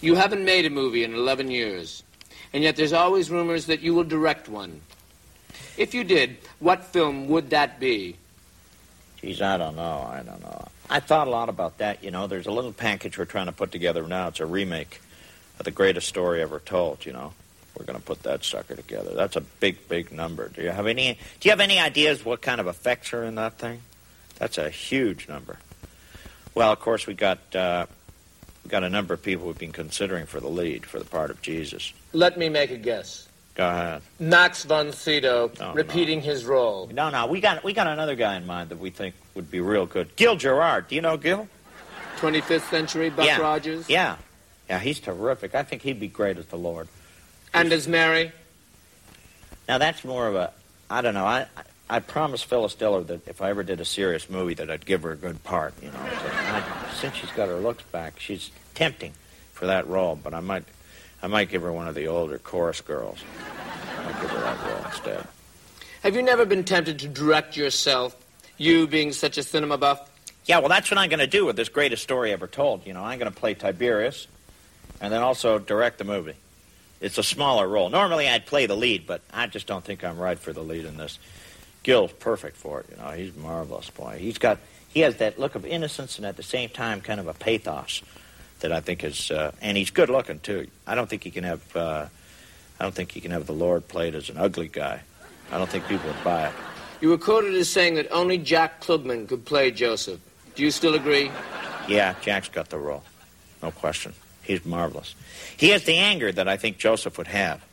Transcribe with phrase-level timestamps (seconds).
[0.00, 2.02] You haven't made a movie in 11 years,
[2.52, 4.80] and yet there's always rumors that you will direct one.
[5.76, 8.16] If you did, what film would that be?
[9.20, 10.08] Geez, I don't know.
[10.10, 10.68] I don't know.
[10.88, 12.02] I thought a lot about that.
[12.02, 14.28] You know, there's a little package we're trying to put together now.
[14.28, 15.00] It's a remake
[15.58, 17.04] of the greatest story ever told.
[17.04, 17.32] You know,
[17.78, 19.14] we're going to put that sucker together.
[19.14, 20.48] That's a big, big number.
[20.48, 21.18] Do you have any?
[21.40, 23.82] Do you have any ideas what kind of effects are in that thing?
[24.38, 25.58] That's a huge number.
[26.54, 27.86] Well, of course, we got uh,
[28.70, 31.32] we got a number of people who've been considering for the lead for the part
[31.32, 31.92] of Jesus.
[32.12, 33.28] Let me make a guess.
[33.56, 34.00] Go ahead.
[34.20, 36.88] Max von Sydow Oh, repeating his role.
[36.92, 39.60] No, no, we got we got another guy in mind that we think would be
[39.60, 40.14] real good.
[40.14, 40.86] Gil Gerard.
[40.86, 41.48] Do you know Gil?
[42.18, 43.40] 25th century Buck yeah.
[43.40, 43.88] Rogers.
[43.90, 44.14] Yeah,
[44.68, 45.56] yeah, he's terrific.
[45.56, 46.86] I think he'd be great as the Lord.
[47.52, 48.30] And as Mary.
[49.66, 50.52] Now that's more of a
[50.88, 51.26] I don't know.
[51.26, 51.48] I
[51.90, 55.02] I, promised Phyllis Diller that if I ever did a serious movie that I'd give
[55.02, 55.74] her a good part.
[55.82, 56.62] You know, I,
[56.94, 59.12] since she's got her looks back, she's tempting
[59.52, 60.16] for that role.
[60.16, 60.64] But I might
[61.22, 63.18] I might give her one of the older chorus girls.
[63.98, 65.26] I'll give her that role instead.
[66.02, 68.16] Have you never been tempted to direct yourself,
[68.56, 70.08] you being such a cinema buff?
[70.46, 72.86] Yeah, well, that's what I'm going to do with this greatest story ever told.
[72.86, 74.26] You know, I'm going to play Tiberius,
[75.00, 76.36] and then also direct the movie.
[77.00, 77.90] It's a smaller role.
[77.90, 80.86] Normally, I'd play the lead, but I just don't think I'm right for the lead
[80.86, 81.18] in this.
[81.82, 82.86] Gil's perfect for it.
[82.90, 84.18] You know, he's marvelous, boy.
[84.18, 87.28] He's got he has that look of innocence and at the same time kind of
[87.28, 88.02] a pathos
[88.60, 90.66] that I think is, uh, and he's good looking too.
[90.86, 92.06] I don't think he can have, uh,
[92.78, 95.00] I don't think he can have the Lord played as an ugly guy.
[95.50, 96.54] I don't think people would buy it.
[97.00, 100.20] You were quoted as saying that only Jack Klugman could play Joseph.
[100.54, 101.30] Do you still agree?
[101.88, 103.02] Yeah, Jack's got the role.
[103.62, 104.12] No question.
[104.42, 105.14] He's marvelous.
[105.56, 107.64] He has the anger that I think Joseph would have.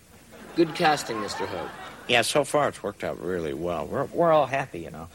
[0.55, 1.45] Good casting, Mr.
[1.45, 1.69] Hope.
[2.07, 3.85] Yeah, so far it's worked out really well.
[3.85, 5.09] We're, we're all happy, you know.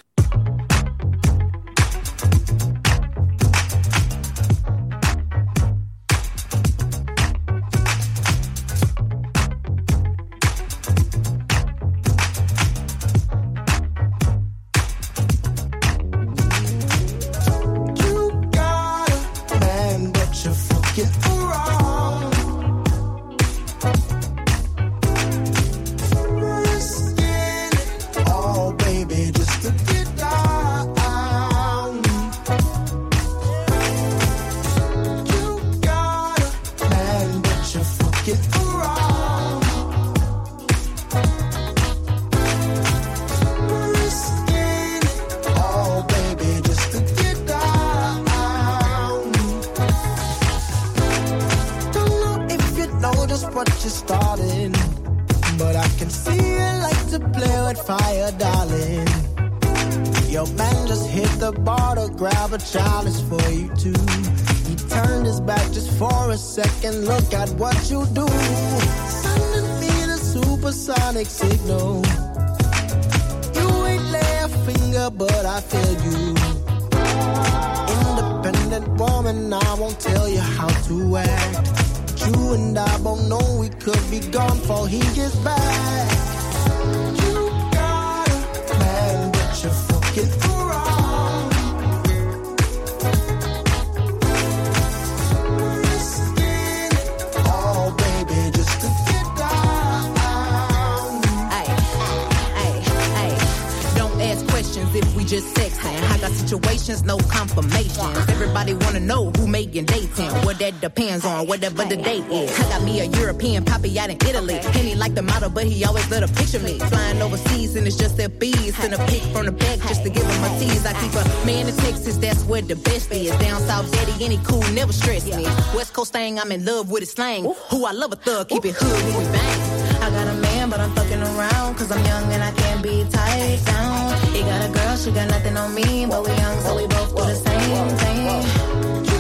[114.12, 114.58] In Italy.
[114.58, 116.78] And he like the model, but he always let a picture me.
[116.78, 118.76] Flying overseas and it's just their bees.
[118.76, 120.84] Send a pic from the back just to give him a tease.
[120.86, 123.30] I keep a man in Texas, that's where the best is.
[123.38, 125.44] Down south, daddy, any cool, never stress me.
[125.74, 127.44] West Coast thing, I'm in love with his slang.
[127.70, 130.02] Who I love a thug, keep it hood when we bang.
[130.02, 131.76] I got a man, but I'm fucking around.
[131.76, 134.32] Cause I'm young and I can't be tied down.
[134.32, 136.06] He got a girl, she got nothing on me.
[136.06, 139.11] But we young, so we both do the same thing.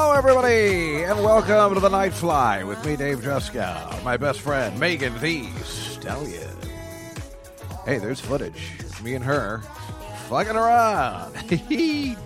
[0.00, 4.78] Hello, everybody, and welcome to the Night Fly with me, Dave Juskow, my best friend,
[4.78, 6.56] Megan Thee Stallion.
[7.84, 8.78] Hey, there's footage.
[9.02, 9.58] Me and her
[10.28, 11.32] fucking around,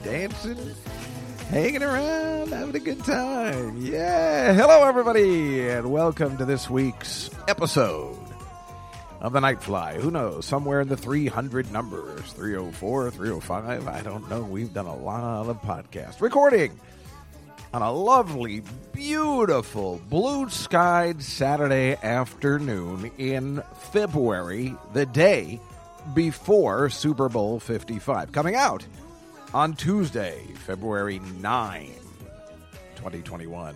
[0.05, 0.75] dancing,
[1.49, 3.79] hanging around, having a good time.
[3.79, 4.53] Yeah.
[4.53, 8.19] Hello, everybody, and welcome to this week's episode
[9.23, 9.95] of the Night Fly.
[9.95, 10.45] Who knows?
[10.45, 13.89] Somewhere in the 300 numbers 304, 305.
[13.89, 14.43] I don't know.
[14.43, 16.21] We've done a lot of podcasts.
[16.21, 16.79] Recording
[17.73, 25.59] on a lovely, beautiful, blue skied Saturday afternoon in February, the day
[26.15, 28.31] before Super Bowl 55.
[28.31, 28.85] Coming out
[29.55, 31.87] on Tuesday, February 9,
[32.97, 33.75] 2021.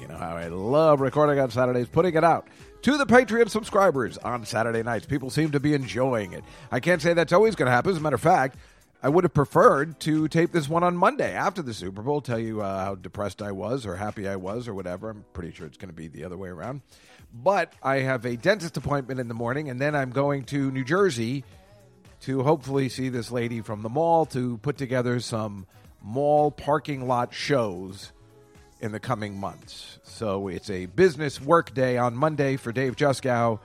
[0.00, 2.46] You know how I love recording on Saturdays, putting it out
[2.82, 5.06] to the Patreon subscribers on Saturday nights.
[5.06, 6.44] People seem to be enjoying it.
[6.70, 7.90] I can't say that's always going to happen.
[7.90, 8.56] As a matter of fact,
[9.02, 12.38] I would have preferred to tape this one on Monday after the Super Bowl, tell
[12.38, 15.10] you uh, how depressed I was or happy I was or whatever.
[15.10, 16.80] I'm pretty sure it's going to be the other way around.
[17.32, 20.84] But I have a dentist appointment in the morning, and then I'm going to New
[20.84, 21.44] Jersey
[22.20, 25.66] to hopefully see this lady from the mall to put together some
[26.02, 28.12] mall parking lot shows
[28.80, 29.98] in the coming months.
[30.04, 33.60] So it's a business work day on Monday for Dave Juskow.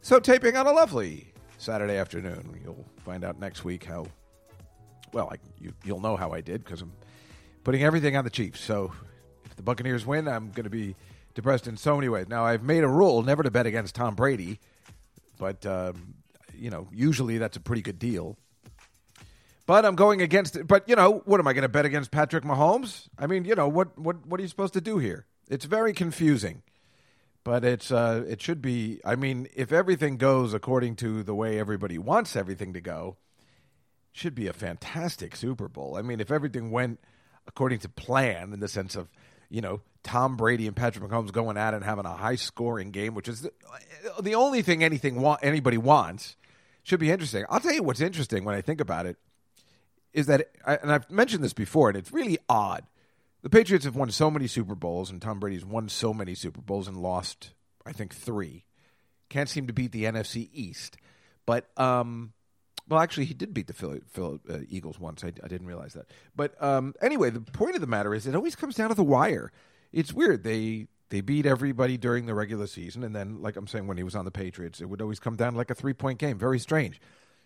[0.00, 2.60] So taping on a lovely Saturday afternoon.
[2.62, 4.06] You'll find out next week how.
[5.14, 6.92] Well, I, you, you'll know how I did because I'm
[7.62, 8.60] putting everything on the Chiefs.
[8.60, 8.92] So
[9.44, 10.96] if the Buccaneers win, I'm going to be
[11.34, 12.26] depressed in so many ways.
[12.28, 14.58] Now I've made a rule never to bet against Tom Brady,
[15.38, 16.14] but um,
[16.52, 18.36] you know usually that's a pretty good deal.
[19.66, 20.66] But I'm going against it.
[20.66, 23.06] But you know, what am I going to bet against Patrick Mahomes?
[23.16, 25.26] I mean, you know, what what what are you supposed to do here?
[25.48, 26.62] It's very confusing.
[27.44, 31.60] But it's uh it should be I mean, if everything goes according to the way
[31.60, 33.16] everybody wants everything to go,
[34.14, 35.96] should be a fantastic Super Bowl.
[35.96, 37.00] I mean, if everything went
[37.48, 39.10] according to plan in the sense of,
[39.50, 42.92] you know, Tom Brady and Patrick Mahomes going at it and having a high scoring
[42.92, 43.52] game, which is the,
[44.22, 46.36] the only thing anything wa- anybody wants,
[46.84, 47.44] should be interesting.
[47.50, 49.16] I'll tell you what's interesting when I think about it
[50.12, 52.84] is that, and I've mentioned this before, and it's really odd.
[53.42, 56.60] The Patriots have won so many Super Bowls, and Tom Brady's won so many Super
[56.60, 57.52] Bowls and lost,
[57.84, 58.64] I think, three.
[59.28, 60.98] Can't seem to beat the NFC East.
[61.46, 62.32] But, um,
[62.88, 65.24] well, actually, he did beat the Philly, Philly uh, Eagles once.
[65.24, 66.06] I, I, didn't realize that.
[66.36, 69.02] But um, anyway, the point of the matter is, it always comes down to the
[69.02, 69.52] wire.
[69.92, 70.44] It's weird.
[70.44, 74.02] They they beat everybody during the regular season, and then, like I'm saying, when he
[74.02, 76.38] was on the Patriots, it would always come down like a three point game.
[76.38, 77.00] Very strange.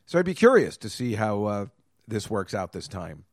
[0.06, 1.66] So I'd be curious to see how uh,
[2.06, 3.24] this works out this time.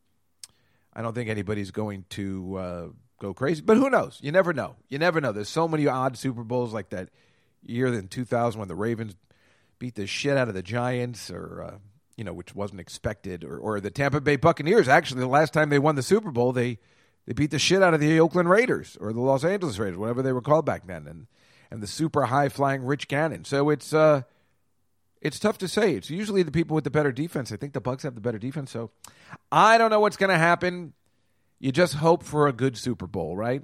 [0.94, 2.88] I don't think anybody's going to uh,
[3.19, 4.19] go crazy, but who knows?
[4.22, 4.75] You never know.
[4.90, 5.31] You never know.
[5.31, 7.10] There's so many odd Super Bowls like that
[7.63, 9.16] year in 2000 when the Ravens
[9.80, 11.78] beat the shit out of the Giants, or uh,
[12.18, 14.88] you know, which wasn't expected, or, or the Tampa Bay Buccaneers.
[14.88, 16.80] Actually, the last time they won the Super Bowl, they
[17.26, 20.22] they beat the shit out of the Oakland Raiders or the Los Angeles Raiders, whatever
[20.22, 21.28] they were called back then, and
[21.72, 23.46] and the super high flying Rich Gannon.
[23.46, 24.22] So it's uh,
[25.22, 25.96] it's tough to say.
[25.96, 27.52] It's usually the people with the better defense.
[27.52, 28.72] I think the Bucs have the better defense.
[28.72, 28.92] So
[29.52, 30.94] I don't know what's going to happen.
[31.60, 33.64] You just hope for a good Super Bowl, right?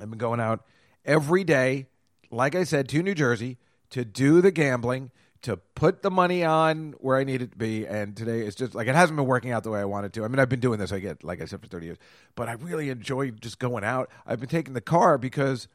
[0.00, 0.64] I've been going out
[1.04, 1.86] every day,
[2.30, 3.58] like I said, to New Jersey
[3.90, 5.10] to do the gambling,
[5.42, 7.86] to put the money on where I need it to be.
[7.86, 10.24] And today it's just like it hasn't been working out the way I wanted to.
[10.24, 11.98] I mean, I've been doing this, I get, like I said, for 30 years,
[12.34, 14.10] but I really enjoy just going out.
[14.26, 15.68] I've been taking the car because,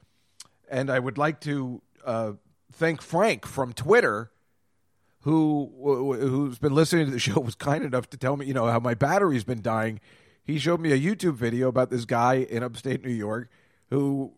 [0.70, 2.34] and I would like to uh,
[2.74, 4.32] thank Frank from Twitter
[5.22, 5.72] who
[6.20, 8.80] who's been listening to the show was kind enough to tell me, you know, how
[8.80, 10.00] my battery's been dying.
[10.44, 13.50] He showed me a YouTube video about this guy in upstate New York
[13.90, 14.34] who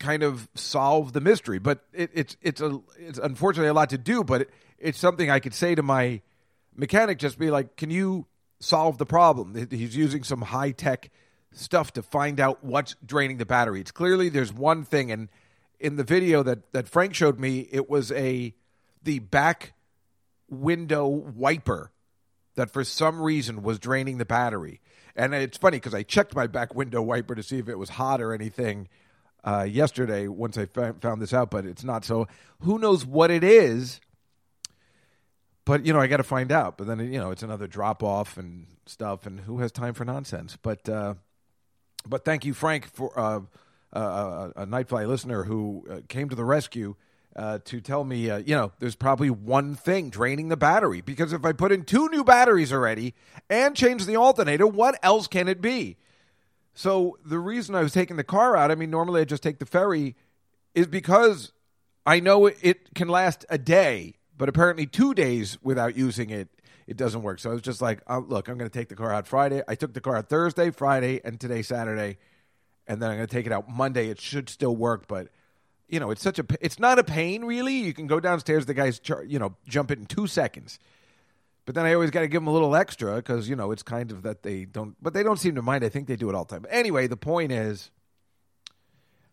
[0.00, 1.60] kind of solved the mystery.
[1.60, 5.30] But it, it's it's a it's unfortunately a lot to do, but it, it's something
[5.30, 6.22] I could say to my
[6.74, 8.26] mechanic, just be like, "Can you
[8.60, 11.10] solve the problem?" He's using some high tech
[11.52, 13.80] stuff to find out what's draining the battery.
[13.80, 15.28] It's clearly there's one thing, and
[15.78, 18.54] in the video that that Frank showed me, it was a
[19.02, 19.74] the back
[20.48, 21.90] window wiper
[22.54, 24.80] that for some reason was draining the battery.
[25.16, 27.90] And it's funny because I checked my back window wiper to see if it was
[27.90, 28.88] hot or anything
[29.44, 32.04] uh, yesterday once I found this out, but it's not.
[32.04, 32.26] So
[32.60, 34.00] who knows what it is?
[35.64, 36.76] But you know, I got to find out.
[36.76, 40.04] But then you know, it's another drop off and stuff, and who has time for
[40.04, 40.56] nonsense?
[40.60, 41.14] But uh,
[42.06, 43.40] but thank you, Frank, for uh,
[43.92, 46.96] uh a Nightfly listener who uh, came to the rescue
[47.36, 51.00] uh, to tell me, uh, you know, there's probably one thing draining the battery.
[51.00, 53.14] Because if I put in two new batteries already
[53.50, 55.96] and change the alternator, what else can it be?
[56.74, 59.58] So the reason I was taking the car out, I mean, normally I just take
[59.58, 60.16] the ferry,
[60.74, 61.52] is because
[62.04, 66.48] I know it can last a day, but apparently two days without using it,
[66.86, 67.38] it doesn't work.
[67.38, 69.62] So I was just like, oh, look, I'm going to take the car out Friday.
[69.66, 72.18] I took the car out Thursday, Friday, and today, Saturday.
[72.86, 74.08] And then I'm going to take it out Monday.
[74.08, 75.28] It should still work, but
[75.88, 77.74] you know, it's such a it's not a pain really.
[77.74, 80.78] You can go downstairs, the guys, char, you know, jump it in two seconds.
[81.66, 83.82] But then I always got to give them a little extra because you know it's
[83.82, 85.84] kind of that they don't, but they don't seem to mind.
[85.84, 86.66] I think they do it all the time.
[86.68, 87.90] Anyway, the point is,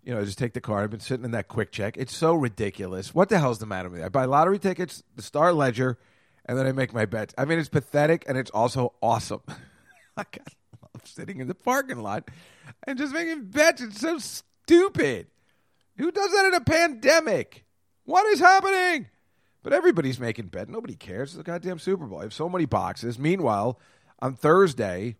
[0.04, 0.84] you know, just take the car.
[0.84, 1.96] I've been sitting in that QuickChek.
[1.98, 3.14] It's so ridiculous.
[3.14, 4.06] What the hell's the matter with me?
[4.06, 5.98] I buy lottery tickets, the Star Ledger,
[6.46, 7.34] and then I make my bets.
[7.38, 9.42] I mean, it's pathetic and it's also awesome.
[10.18, 10.26] I
[10.82, 12.30] love sitting in the parking lot
[12.88, 13.82] and just making bets.
[13.82, 15.28] It's so stupid.
[15.98, 17.66] Who does that in a pandemic?
[18.06, 19.08] What is happening?
[19.64, 20.70] But everybody's making bet.
[20.70, 21.32] Nobody cares.
[21.32, 22.20] It's a goddamn Super Bowl.
[22.20, 23.20] I have so many boxes.
[23.20, 23.80] Meanwhile,
[24.20, 25.18] on Thursday,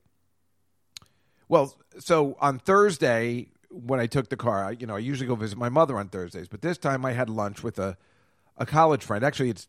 [1.48, 4.66] well, so on Thursday, when I took the car.
[4.66, 7.14] I, you know, I usually go visit my mother on Thursdays, but this time I
[7.14, 7.98] had lunch with a
[8.58, 9.24] a college friend.
[9.24, 9.68] Actually, it's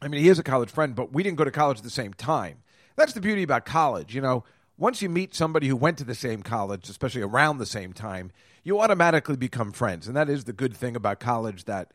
[0.00, 1.90] I mean, he is a college friend, but we didn't go to college at the
[1.90, 2.62] same time.
[2.96, 4.44] That's the beauty about college, you know.
[4.78, 8.30] Once you meet somebody who went to the same college, especially around the same time,
[8.62, 11.64] you automatically become friends, and that is the good thing about college.
[11.64, 11.92] That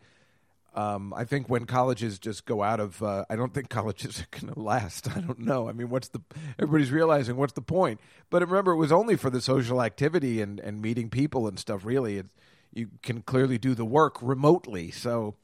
[0.73, 4.39] um, I think when colleges just go out of, uh, I don't think colleges are
[4.39, 5.09] going to last.
[5.15, 5.67] I don't know.
[5.67, 6.21] I mean, what's the?
[6.57, 7.99] Everybody's realizing what's the point.
[8.29, 11.85] But remember, it was only for the social activity and and meeting people and stuff.
[11.85, 12.27] Really, it,
[12.73, 14.91] you can clearly do the work remotely.
[14.91, 15.35] So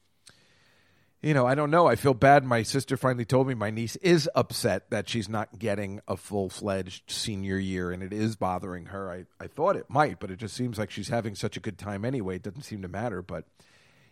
[1.21, 1.87] you know, I don't know.
[1.87, 2.43] I feel bad.
[2.43, 6.47] My sister finally told me my niece is upset that she's not getting a full
[6.47, 9.11] fledged senior year, and it is bothering her.
[9.11, 11.79] I, I thought it might, but it just seems like she's having such a good
[11.79, 12.35] time anyway.
[12.35, 13.23] It doesn't seem to matter.
[13.23, 13.45] But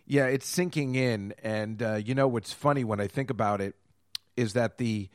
[0.06, 1.34] yeah, it's sinking in.
[1.42, 3.74] And, uh, you know, what's funny when I think about it
[4.36, 5.08] is that the,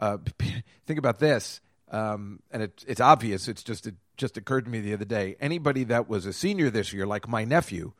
[0.00, 0.18] uh,
[0.86, 3.48] think about this, um, and it, it's obvious.
[3.48, 5.36] It's just, it just occurred to me the other day.
[5.40, 7.92] Anybody that was a senior this year, like my nephew,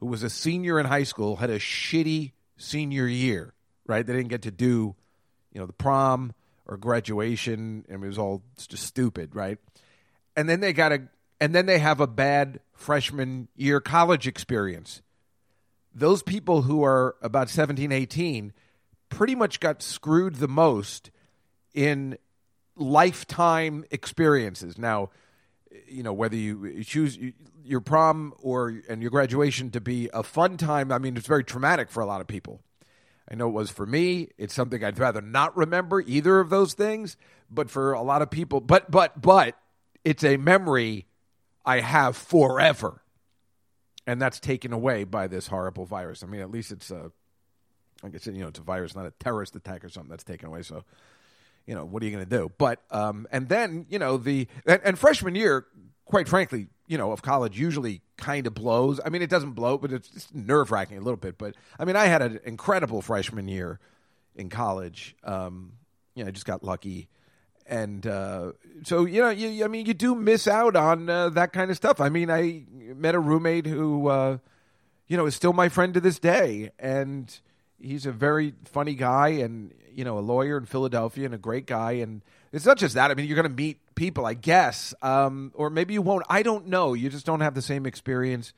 [0.00, 3.54] who was a senior in high school, had a shitty senior year,
[3.86, 4.04] right?
[4.04, 4.94] They didn't get to do,
[5.52, 6.34] you know, the prom
[6.66, 9.58] or graduation, and it was all just stupid, right?
[10.36, 11.02] And then they got a,
[11.40, 15.02] and then they have a bad freshman year college experience.
[15.94, 18.52] Those people who are about 17, 18
[19.08, 21.10] pretty much got screwed the most
[21.72, 22.18] in
[22.76, 24.76] lifetime experiences.
[24.76, 25.10] Now,
[25.88, 27.18] you know whether you choose
[27.64, 31.44] your prom or and your graduation to be a fun time i mean it's very
[31.44, 32.60] traumatic for a lot of people.
[33.30, 34.28] I know it was for me.
[34.38, 37.16] It's something i'd rather not remember either of those things
[37.50, 39.56] but for a lot of people but but but
[40.04, 41.06] it's a memory
[41.64, 43.02] i have forever
[44.06, 47.10] and that's taken away by this horrible virus i mean at least it's a
[48.02, 50.24] like i said you know it's a virus not a terrorist attack or something that's
[50.24, 50.84] taken away so
[51.66, 52.52] you know, what are you going to do?
[52.58, 55.66] But um, and then you know the and, and, freshman year,
[56.04, 59.00] quite frankly, you know, of college usually kind of blows.
[59.04, 61.38] I mean, it doesn't blow, but it's, it's nerve wracking a little bit.
[61.38, 63.80] But I mean, I had an incredible freshman year
[64.34, 65.16] in college.
[65.24, 65.72] Um,
[66.14, 67.08] you know, I just got lucky.
[67.66, 68.52] And uh,
[68.82, 71.76] so, you know, you, I mean, you do miss out on uh, that kind of
[71.76, 72.00] stuff.
[72.00, 74.38] I mean, I met a roommate who, uh,
[75.06, 76.72] you know, is still my friend to this day.
[76.78, 77.34] And
[77.80, 79.28] he's a very funny guy.
[79.28, 81.92] And you know a lawyer in Philadelphia and a great guy.
[81.92, 83.10] And it's not just that.
[83.10, 86.24] I mean, you're going to meet people, I guess, um, or maybe you won't.
[86.28, 86.94] I don't know.
[86.94, 88.52] You just don't have the same experience.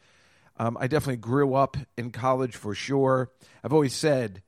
[0.58, 3.30] Um, I definitely grew up in college for sure.
[3.62, 4.42] I've always said,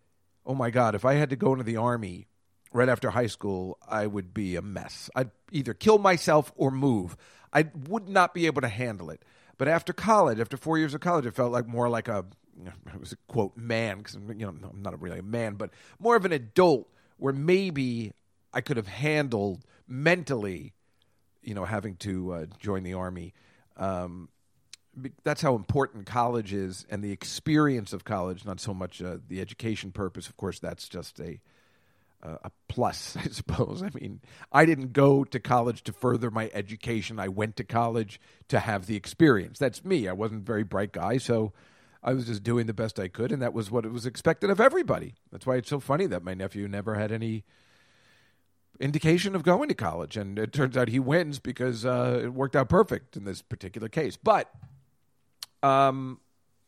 [0.47, 2.28] "Oh my God, if I had to go into the army
[2.73, 5.11] right after high school, I would be a mess.
[5.15, 7.17] I'd either kill myself or move.
[7.53, 9.23] I would not be able to handle it."
[9.57, 12.25] But after college, after four years of college, it felt like more like a
[12.93, 16.17] I was a quote man because you know I'm not really a man, but more
[16.17, 18.13] of an adult where maybe
[18.53, 20.75] I could have handled mentally,
[21.43, 23.35] you know, having to uh, join the army.
[23.77, 24.29] Um,
[25.23, 29.41] that's how important college is and the experience of college, not so much uh, the
[29.41, 30.29] education purpose.
[30.29, 31.41] Of course, that's just a
[32.23, 33.83] a plus, I suppose.
[33.83, 34.21] I mean,
[34.53, 37.19] I didn't go to college to further my education.
[37.19, 39.59] I went to college to have the experience.
[39.59, 40.09] That's me.
[40.09, 41.53] I wasn't a very bright guy, so
[42.03, 44.51] I was just doing the best I could, and that was what it was expected
[44.51, 45.15] of everybody.
[45.31, 47.45] That's why it's so funny that my nephew never had any
[48.81, 52.55] indication of going to college, and it turns out he wins because uh, it worked
[52.55, 54.17] out perfect in this particular case.
[54.17, 54.51] But,
[55.63, 56.21] um,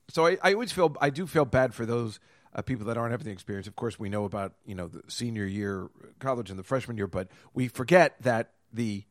[0.09, 2.19] so I, I always feel I do feel bad for those
[2.55, 3.67] uh, people that aren't having the experience.
[3.67, 5.89] Of course, we know about you know the senior year
[6.19, 9.05] college and the freshman year, but we forget that the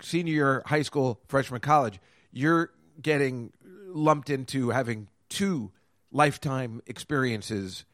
[0.00, 2.00] senior year high school, freshman college,
[2.32, 3.52] you're getting
[3.86, 5.72] lumped into having two
[6.10, 7.84] lifetime experiences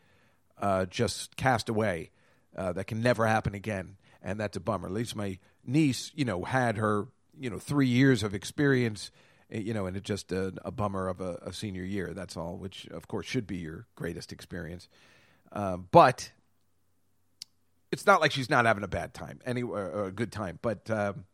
[0.61, 2.11] uh, just cast away
[2.57, 4.87] uh, that can never happen again, and that's a bummer.
[4.87, 7.09] At least my niece, you know, had her
[7.39, 9.11] you know three years of experience,
[9.55, 12.13] you know, and it's just a, a bummer of a, a, senior year.
[12.15, 14.89] That's all, which of course should be your greatest experience,
[15.53, 16.31] uh, but
[17.93, 20.59] it's not like she's not having a bad time, any or a good time.
[20.61, 21.25] But um,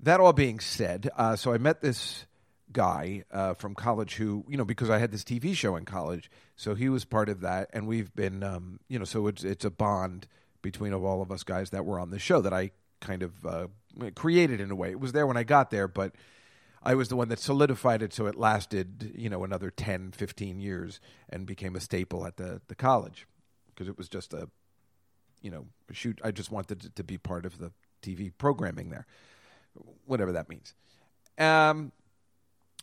[0.00, 2.26] that all being said, uh, so I met this
[2.72, 6.30] guy uh, from college who, you know, because I had this TV show in college,
[6.56, 9.64] so he was part of that, and we've been, um, you know, so it's it's
[9.64, 10.26] a bond
[10.62, 13.66] between all of us guys that were on the show that I kind of uh,
[14.16, 14.90] created in a way.
[14.90, 16.12] It was there when I got there, but
[16.86, 20.60] I was the one that solidified it so it lasted, you know, another 10, 15
[20.60, 23.26] years and became a staple at the, the college
[23.66, 24.48] because it was just a,
[25.42, 26.20] you know, shoot.
[26.22, 29.04] I just wanted to, to be part of the TV programming there,
[30.04, 30.74] whatever that means.
[31.38, 31.90] Um,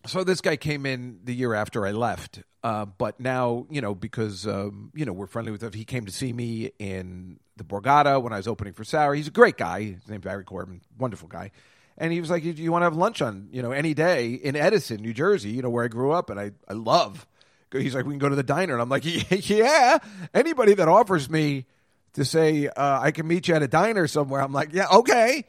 [0.05, 3.95] so this guy came in the year after I left, uh, but now you know
[3.95, 5.71] because um, you know we're friendly with him.
[5.71, 9.15] He came to see me in the Borgata when I was opening for Sauer.
[9.15, 9.83] He's a great guy.
[9.83, 11.51] His name's Barry Corbin, wonderful guy.
[11.97, 14.33] And he was like, "Do you want to have lunch on you know any day
[14.33, 17.27] in Edison, New Jersey, you know where I grew up and I I love."
[17.71, 19.03] He's like, "We can go to the diner," and I'm like,
[19.49, 19.97] "Yeah."
[20.33, 21.65] Anybody that offers me
[22.13, 25.45] to say uh, I can meet you at a diner somewhere, I'm like, "Yeah, okay."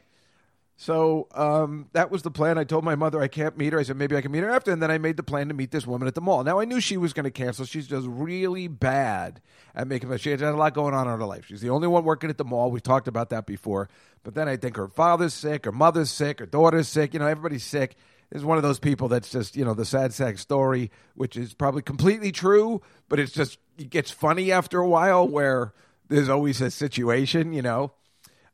[0.77, 2.57] So um, that was the plan.
[2.57, 3.79] I told my mother I can't meet her.
[3.79, 5.53] I said maybe I can meet her after, and then I made the plan to
[5.53, 6.43] meet this woman at the mall.
[6.43, 7.65] Now I knew she was going to cancel.
[7.65, 9.41] She's just really bad
[9.73, 10.15] at making.
[10.17, 11.45] She had a lot going on in her life.
[11.47, 12.71] She's the only one working at the mall.
[12.71, 13.89] We talked about that before.
[14.23, 17.13] But then I think her father's sick, her mother's sick, her daughter's sick.
[17.13, 17.95] You know, everybody's sick.
[18.31, 21.53] Is one of those people that's just you know the sad sack story, which is
[21.53, 25.73] probably completely true, but it's just it gets funny after a while where
[26.09, 27.93] there's always a situation, you know.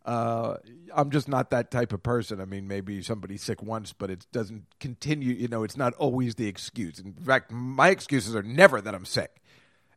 [0.05, 0.55] Uh,
[0.95, 2.41] I'm just not that type of person.
[2.41, 5.33] I mean, maybe somebody's sick once, but it doesn't continue.
[5.33, 6.99] You know, it's not always the excuse.
[6.99, 9.41] In fact, my excuses are never that I'm sick,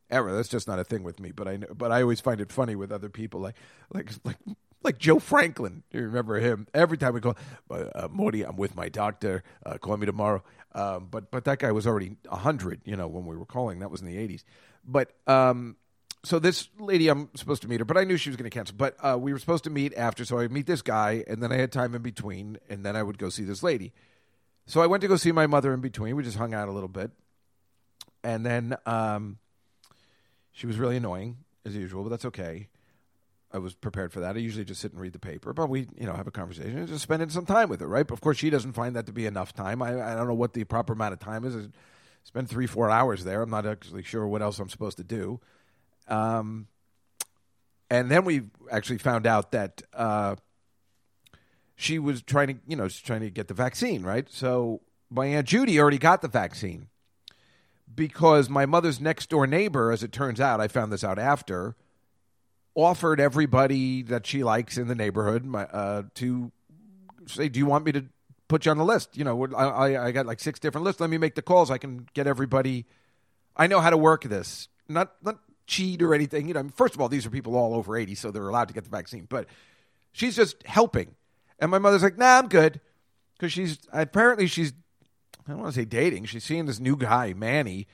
[0.09, 0.31] ever.
[0.35, 1.31] That's just not a thing with me.
[1.31, 3.55] But I, but I always find it funny with other people, like,
[3.91, 4.37] like, like,
[4.83, 5.83] like Joe Franklin.
[5.91, 6.67] You remember him?
[6.73, 7.35] Every time we call,
[7.71, 9.43] uh, Morty, I'm with my doctor.
[9.65, 10.43] Uh, call me tomorrow.
[10.73, 12.81] Um, but but that guy was already hundred.
[12.85, 14.43] You know, when we were calling, that was in the '80s.
[14.85, 15.77] But um,
[16.25, 18.55] so this lady, I'm supposed to meet her, but I knew she was going to
[18.55, 18.75] cancel.
[18.75, 21.51] But uh, we were supposed to meet after, so I meet this guy, and then
[21.51, 23.93] I had time in between, and then I would go see this lady.
[24.65, 26.15] So I went to go see my mother in between.
[26.15, 27.11] We just hung out a little bit,
[28.23, 29.37] and then um,
[30.51, 32.69] she was really annoying as usual, but that's okay.
[33.51, 34.35] I was prepared for that.
[34.35, 36.77] I usually just sit and read the paper, but we, you know, have a conversation
[36.77, 38.09] and just spending some time with her, right?
[38.09, 39.81] Of course, she doesn't find that to be enough time.
[39.81, 41.55] I, I don't know what the proper amount of time is.
[41.55, 41.69] I
[42.23, 43.41] spend three, four hours there.
[43.41, 45.39] I'm not actually sure what else I'm supposed to do.
[46.07, 46.67] Um,
[47.89, 50.35] and then we actually found out that uh,
[51.75, 54.27] she was trying to, you know, trying to get the vaccine, right?
[54.29, 56.87] So my aunt Judy already got the vaccine
[57.93, 61.75] because my mother's next door neighbor, as it turns out, I found this out after,
[62.73, 66.51] offered everybody that she likes in the neighborhood my, uh, to
[67.27, 68.05] say, "Do you want me to
[68.47, 70.99] put you on the list?" You know, I, I, I got like six different lists.
[70.99, 71.71] Let me make the calls.
[71.71, 72.85] I can get everybody.
[73.55, 74.67] I know how to work this.
[74.89, 76.47] Not not cheat or anything.
[76.47, 78.73] You know, first of all, these are people all over 80, so they're allowed to
[78.73, 79.25] get the vaccine.
[79.29, 79.47] But
[80.11, 81.15] she's just helping.
[81.59, 82.81] And my mother's like, nah, I'm good.
[83.37, 84.73] Because she's apparently she's,
[85.45, 86.25] I don't want to say dating.
[86.25, 87.87] She's seeing this new guy, Manny.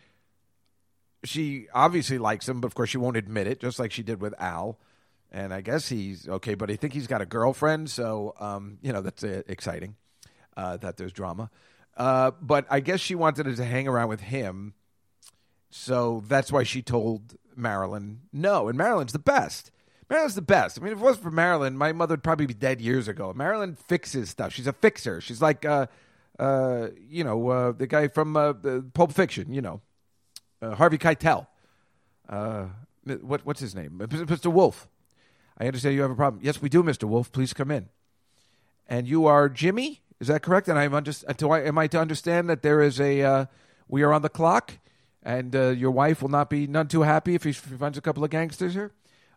[1.23, 4.21] She obviously likes him, but of course she won't admit it, just like she did
[4.21, 4.79] with Al.
[5.31, 8.91] And I guess he's okay, but I think he's got a girlfriend, so um, you
[8.91, 9.95] know that's uh, exciting
[10.57, 11.49] uh, that there's drama.
[11.95, 14.73] Uh, but I guess she wanted to hang around with him,
[15.71, 18.67] so that's why she told Marilyn no.
[18.67, 19.71] And Marilyn's the best.
[20.09, 20.77] Marilyn's the best.
[20.77, 23.33] I mean, if it wasn't for Marilyn, my mother would probably be dead years ago.
[23.33, 24.53] Marilyn fixes stuff.
[24.53, 25.21] She's a fixer.
[25.21, 25.87] She's like, uh,
[26.37, 28.53] uh, you know, uh, the guy from uh,
[28.93, 29.53] Pulp Fiction.
[29.53, 29.81] You know,
[30.61, 31.47] uh, Harvey Keitel.
[32.27, 32.65] Uh,
[33.21, 33.97] what what's his name?
[33.99, 34.51] Mr.
[34.51, 34.89] Wolf.
[35.57, 36.41] I understand you have a problem.
[36.43, 37.05] Yes, we do, Mr.
[37.05, 37.31] Wolf.
[37.31, 37.87] Please come in.
[38.87, 40.01] And you are Jimmy.
[40.19, 40.67] Is that correct?
[40.67, 41.23] And I'm just.
[41.41, 43.45] Am I to understand that there is a uh,
[43.87, 44.73] we are on the clock?
[45.23, 48.23] And uh, your wife will not be none too happy if he finds a couple
[48.23, 48.91] of gangsters here?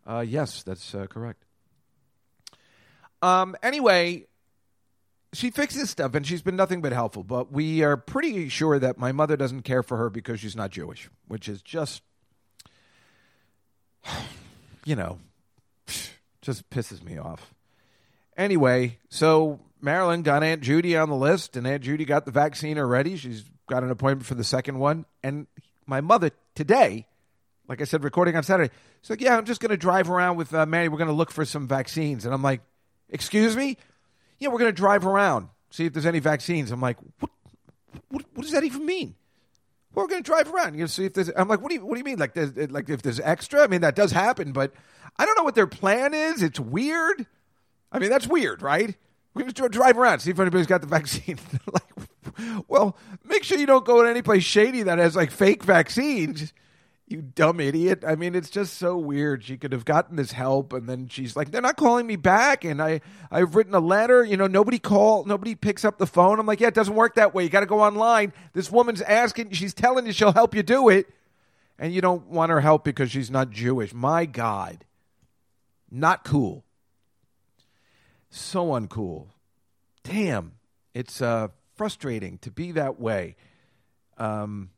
[0.06, 1.44] Uh, yes, that's uh, correct.
[3.20, 4.26] Um, anyway,
[5.32, 7.22] she fixes stuff and she's been nothing but helpful.
[7.22, 10.70] But we are pretty sure that my mother doesn't care for her because she's not
[10.70, 12.02] Jewish, which is just,
[14.84, 15.18] you know,
[16.42, 17.54] just pisses me off.
[18.36, 22.78] Anyway, so Marilyn got Aunt Judy on the list, and Aunt Judy got the vaccine
[22.78, 23.16] already.
[23.16, 25.04] She's got an appointment for the second one.
[25.22, 25.46] And
[25.86, 27.06] my mother today,
[27.68, 30.36] like I said, recording on Saturday, she's like, "Yeah, I'm just going to drive around
[30.36, 30.88] with uh, Manny.
[30.88, 32.60] We're going to look for some vaccines." And I'm like,
[33.10, 33.76] "Excuse me?
[34.38, 37.30] Yeah, we're going to drive around, see if there's any vaccines." I'm like, "What?
[38.08, 39.14] What, what does that even mean?"
[39.94, 40.76] We're going to drive around.
[40.76, 41.30] You see if there's.
[41.36, 42.18] I'm like, "What do you What do you mean?
[42.18, 43.62] Like, there's, like if there's extra?
[43.62, 44.72] I mean, that does happen, but
[45.16, 46.42] I don't know what their plan is.
[46.42, 47.26] It's weird.
[47.92, 48.96] I mean, that's weird, right?
[49.34, 51.38] We're going to drive around, see if anybody's got the vaccine.
[51.72, 52.08] like,
[52.68, 56.52] well, make sure you don't go to any place shady that has like fake vaccines.
[57.06, 58.02] You dumb idiot.
[58.06, 59.44] I mean, it's just so weird.
[59.44, 62.64] She could have gotten this help and then she's like, they're not calling me back.
[62.64, 66.40] And I, I've written a letter, you know, nobody call, nobody picks up the phone.
[66.40, 67.42] I'm like, yeah, it doesn't work that way.
[67.42, 68.32] You got to go online.
[68.54, 71.06] This woman's asking, she's telling you she'll help you do it.
[71.78, 73.92] And you don't want her help because she's not Jewish.
[73.92, 74.86] My God.
[75.90, 76.64] Not cool.
[78.30, 79.26] So uncool.
[80.04, 80.52] Damn.
[80.94, 83.36] It's, uh, frustrating to be that way.
[84.18, 84.70] Um,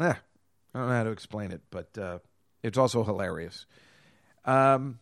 [0.00, 0.14] eh,
[0.74, 2.18] I don't know how to explain it, but uh,
[2.62, 3.66] it's also hilarious.
[4.44, 4.98] Um,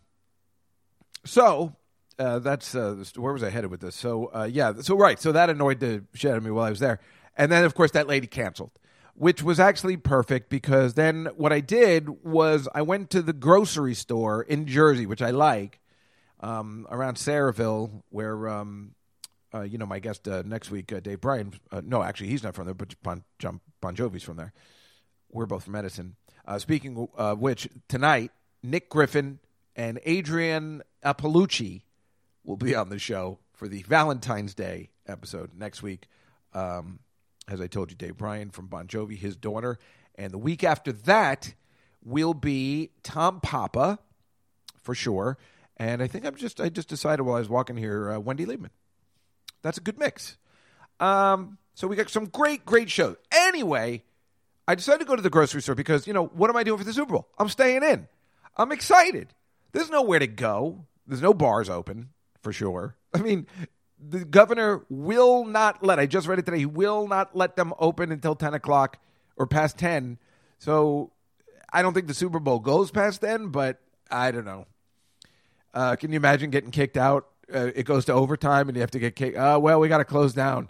[1.25, 1.75] so
[2.19, 3.95] uh, that's uh, where was I headed with this?
[3.95, 6.69] So uh, yeah, so right, so that annoyed the shit out of me while I
[6.69, 6.99] was there,
[7.35, 8.71] and then of course that lady canceled,
[9.13, 13.93] which was actually perfect because then what I did was I went to the grocery
[13.93, 15.79] store in Jersey, which I like,
[16.39, 18.95] um, around Sayreville, where um,
[19.57, 21.53] uh, you know, my guest uh, next week, uh, Dave Bryan.
[21.71, 24.53] Uh, no, actually, he's not from there, but Bon, John, bon Jovi's from there.
[25.29, 26.15] We're both from Edison.
[26.45, 28.31] Uh, speaking of which, tonight,
[28.63, 29.39] Nick Griffin
[29.75, 31.81] and Adrienne Iapalucci
[32.43, 36.07] will be on the show for the Valentine's Day episode next week.
[36.53, 36.99] Um,
[37.49, 39.77] as I told you, Dave Bryan from Bon Jovi, his daughter.
[40.15, 41.53] And the week after that
[42.03, 43.99] will be Tom Papa,
[44.81, 45.37] for sure.
[45.75, 48.45] And I think I'm just I just decided while I was walking here, uh, Wendy
[48.45, 48.69] Liebman.
[49.61, 50.37] That's a good mix.
[50.99, 53.17] Um, so we got some great, great shows.
[53.31, 54.03] Anyway,
[54.67, 56.77] I decided to go to the grocery store because, you know, what am I doing
[56.77, 57.27] for the Super Bowl?
[57.37, 58.07] I'm staying in.
[58.55, 59.33] I'm excited.
[59.71, 60.85] There's nowhere to go.
[61.05, 62.09] There's no bars open,
[62.41, 62.95] for sure.
[63.13, 63.47] I mean,
[63.99, 67.73] the governor will not let, I just read it today, he will not let them
[67.79, 68.99] open until 10 o'clock
[69.35, 70.17] or past 10.
[70.59, 71.11] So
[71.71, 74.65] I don't think the Super Bowl goes past then, but I don't know.
[75.73, 77.27] Uh, can you imagine getting kicked out?
[77.53, 79.37] Uh, it goes to overtime and you have to get kicked.
[79.37, 80.69] Uh, well, we got to close down.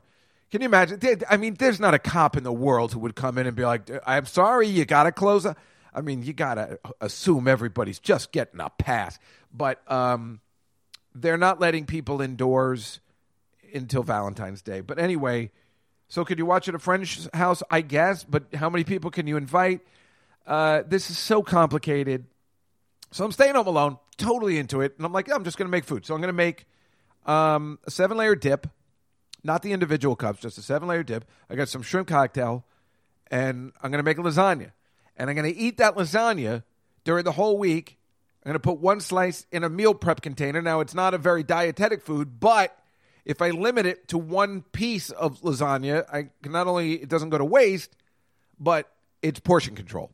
[0.51, 0.99] Can you imagine?
[1.29, 3.65] I mean, there's not a cop in the world who would come in and be
[3.65, 5.45] like, I'm sorry, you got to close.
[5.45, 9.19] I mean, you got to assume everybody's just getting a pass.
[9.53, 10.39] But um,
[11.13, 13.01] they're not letting people indoors
[13.73, 14.79] until Valentine's Day.
[14.79, 15.51] But anyway,
[16.07, 17.61] so could you watch at a friend's house?
[17.69, 18.23] I guess.
[18.23, 19.81] But how many people can you invite?
[20.45, 22.25] Uh, this is so complicated.
[23.11, 24.95] So I'm staying home alone, totally into it.
[24.97, 26.05] And I'm like, I'm just going to make food.
[26.05, 26.65] So I'm going to make
[27.25, 28.67] um, a seven layer dip,
[29.43, 31.25] not the individual cups, just a seven layer dip.
[31.49, 32.65] I got some shrimp cocktail,
[33.29, 34.71] and I'm going to make a lasagna.
[35.15, 36.63] And I'm going to eat that lasagna
[37.03, 37.97] during the whole week.
[38.43, 40.61] I'm going to put one slice in a meal prep container.
[40.61, 42.77] Now, it's not a very dietetic food, but
[43.25, 47.29] if I limit it to one piece of lasagna, I can not only it doesn't
[47.29, 47.95] go to waste,
[48.59, 48.89] but
[49.21, 50.11] it's portion control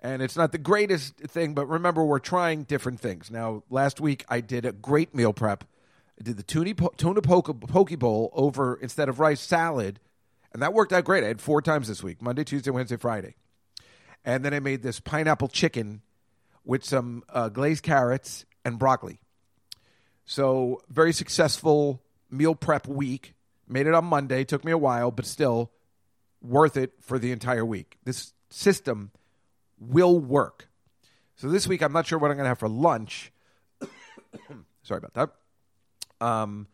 [0.00, 3.30] and it's not the greatest thing, but remember, we're trying different things.
[3.30, 5.64] Now, last week I did a great meal prep.
[6.20, 10.00] I did the tuna, tuna poke, poke bowl over instead of rice salad,
[10.52, 11.24] and that worked out great.
[11.24, 13.36] I had four times this week Monday, Tuesday, Wednesday, Friday.
[14.24, 16.02] And then I made this pineapple chicken
[16.64, 19.20] with some uh, glazed carrots and broccoli.
[20.24, 23.34] So, very successful meal prep week.
[23.68, 24.44] Made it on Monday.
[24.44, 25.70] Took me a while, but still
[26.42, 27.98] worth it for the entire week.
[28.04, 29.12] This system
[29.78, 30.68] will work.
[31.36, 33.32] So this week, I'm not sure what I'm going to have for lunch.
[34.82, 36.26] Sorry about that.
[36.26, 36.66] Um,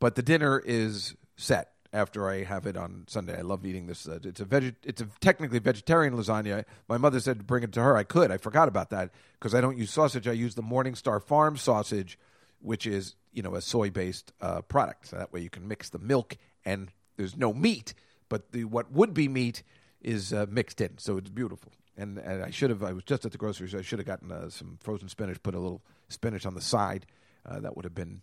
[0.00, 3.38] but the dinner is set after I have it on Sunday.
[3.38, 4.06] I love eating this.
[4.08, 6.64] Uh, it's a veg- It's a technically vegetarian lasagna.
[6.88, 7.96] My mother said to bring it to her.
[7.96, 8.30] I could.
[8.30, 10.26] I forgot about that because I don't use sausage.
[10.26, 12.18] I use the Morningstar Farm sausage,
[12.60, 15.06] which is you know a soy based uh, product.
[15.06, 17.94] So that way you can mix the milk and there's no meat,
[18.28, 19.62] but the what would be meat
[20.00, 20.98] is uh, mixed in.
[20.98, 22.82] So it's beautiful and, and I should have.
[22.82, 23.80] I was just at the grocery store.
[23.80, 25.42] I should have gotten uh, some frozen spinach.
[25.42, 27.04] Put a little spinach on the side.
[27.44, 28.22] Uh, that would have been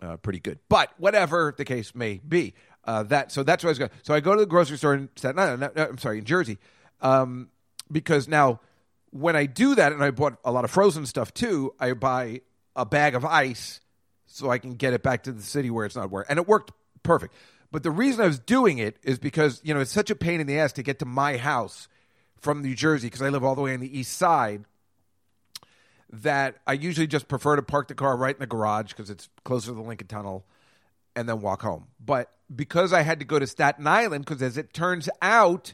[0.00, 0.58] uh, pretty good.
[0.68, 3.90] But whatever the case may be, uh, that so that's what I was going.
[4.02, 5.60] So I go to the grocery store in Staten Island.
[5.60, 6.58] No, no, I'm sorry, in Jersey,
[7.00, 7.48] um,
[7.90, 8.60] because now
[9.10, 11.74] when I do that, and I bought a lot of frozen stuff too.
[11.80, 12.42] I buy
[12.76, 13.80] a bag of ice
[14.26, 16.46] so I can get it back to the city where it's not where, and it
[16.46, 17.34] worked perfect.
[17.70, 20.40] But the reason I was doing it is because you know it's such a pain
[20.40, 21.88] in the ass to get to my house
[22.42, 24.64] from New Jersey because I live all the way on the east side
[26.10, 29.28] that I usually just prefer to park the car right in the garage because it's
[29.44, 30.44] closer to the Lincoln Tunnel
[31.16, 31.86] and then walk home.
[32.04, 35.72] But because I had to go to Staten Island, because as it turns out,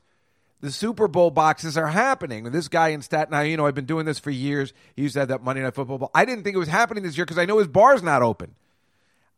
[0.61, 2.45] the Super Bowl boxes are happening.
[2.45, 4.73] This guy in Staten Island, you know, I've been doing this for years.
[4.95, 6.11] He used to have that Monday Night Football.
[6.15, 8.55] I didn't think it was happening this year because I know his bar's not open.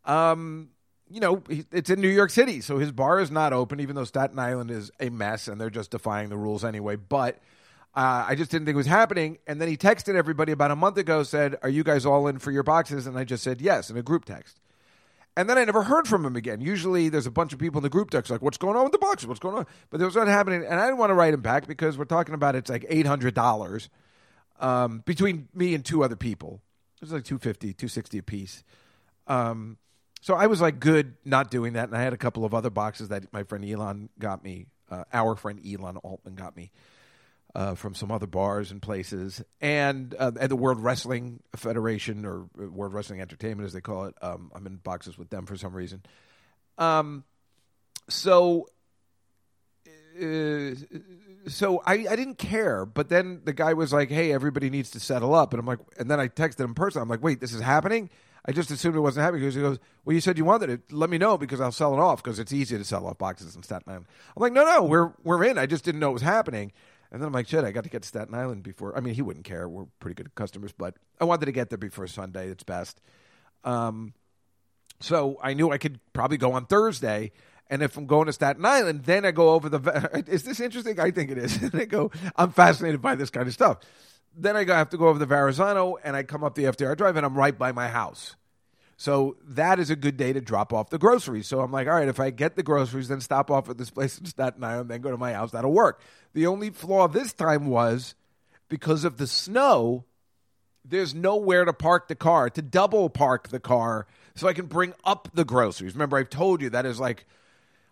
[0.04, 0.70] Um,
[1.10, 4.04] you know, it's in New York City, so his bar is not open, even though
[4.04, 6.94] Staten Island is a mess and they're just defying the rules anyway.
[6.96, 7.36] But
[7.94, 9.38] uh, I just didn't think it was happening.
[9.46, 12.38] And then he texted everybody about a month ago, said, Are you guys all in
[12.38, 13.06] for your boxes?
[13.06, 14.60] And I just said yes in a group text.
[15.36, 16.60] And then I never heard from him again.
[16.60, 18.92] Usually there's a bunch of people in the group text like, What's going on with
[18.92, 19.26] the boxes?
[19.26, 19.66] What's going on?
[19.90, 20.64] But there was not happening.
[20.64, 23.88] And I didn't want to write him back because we're talking about it's like $800
[24.60, 26.60] um, between me and two other people.
[26.96, 28.62] It was like 250 260 a piece.
[29.26, 29.78] Um,
[30.20, 32.70] so I was like good not doing that, and I had a couple of other
[32.70, 34.66] boxes that my friend Elon got me.
[34.90, 36.72] Uh, our friend Elon Altman got me
[37.54, 42.68] uh, from some other bars and places, and uh, the World Wrestling Federation or uh,
[42.68, 44.14] World Wrestling Entertainment, as they call it.
[44.20, 46.02] Um, I'm in boxes with them for some reason.
[46.78, 47.24] Um,
[48.08, 48.68] so.
[50.20, 50.74] Uh,
[51.46, 55.00] so I, I didn't care, but then the guy was like, "Hey, everybody needs to
[55.00, 57.04] settle up," and I'm like, and then I texted him personally.
[57.04, 58.10] I'm like, "Wait, this is happening?"
[58.46, 60.92] I just assumed it wasn't happening because he goes, "Well, you said you wanted it.
[60.92, 63.54] Let me know because I'll sell it off because it's easy to sell off boxes
[63.54, 65.58] in Staten Island." I'm like, "No, no, we're we're in.
[65.58, 66.72] I just didn't know it was happening."
[67.12, 69.14] And then I'm like, "Shit, I got to get to Staten Island before." I mean,
[69.14, 69.68] he wouldn't care.
[69.68, 72.48] We're pretty good customers, but I wanted to get there before Sunday.
[72.48, 73.00] It's best.
[73.64, 74.14] Um,
[75.00, 77.32] So I knew I could probably go on Thursday.
[77.68, 80.24] And if I'm going to Staten Island, then I go over the.
[80.26, 80.98] Is this interesting?
[80.98, 81.56] I think it is.
[81.62, 83.78] and I go, I'm fascinated by this kind of stuff.
[84.36, 87.16] Then I have to go over the Verrazano and I come up the FDR Drive
[87.16, 88.36] and I'm right by my house.
[88.96, 91.46] So that is a good day to drop off the groceries.
[91.46, 93.88] So I'm like, all right, if I get the groceries, then stop off at this
[93.90, 96.02] place in Staten Island, then go to my house, that'll work.
[96.34, 98.14] The only flaw this time was
[98.68, 100.04] because of the snow,
[100.84, 104.92] there's nowhere to park the car, to double park the car so I can bring
[105.02, 105.94] up the groceries.
[105.94, 107.26] Remember, I've told you that is like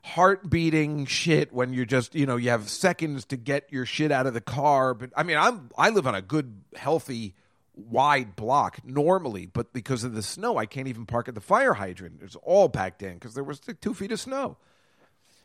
[0.02, 4.10] heart beating shit when you're just, you know, you have seconds to get your shit
[4.10, 4.94] out of the car.
[4.94, 7.34] But I mean, I'm I live on a good, healthy,
[7.74, 11.74] wide block normally, but because of the snow, I can't even park at the fire
[11.74, 12.20] hydrant.
[12.22, 14.56] It's all packed in because there was two feet of snow.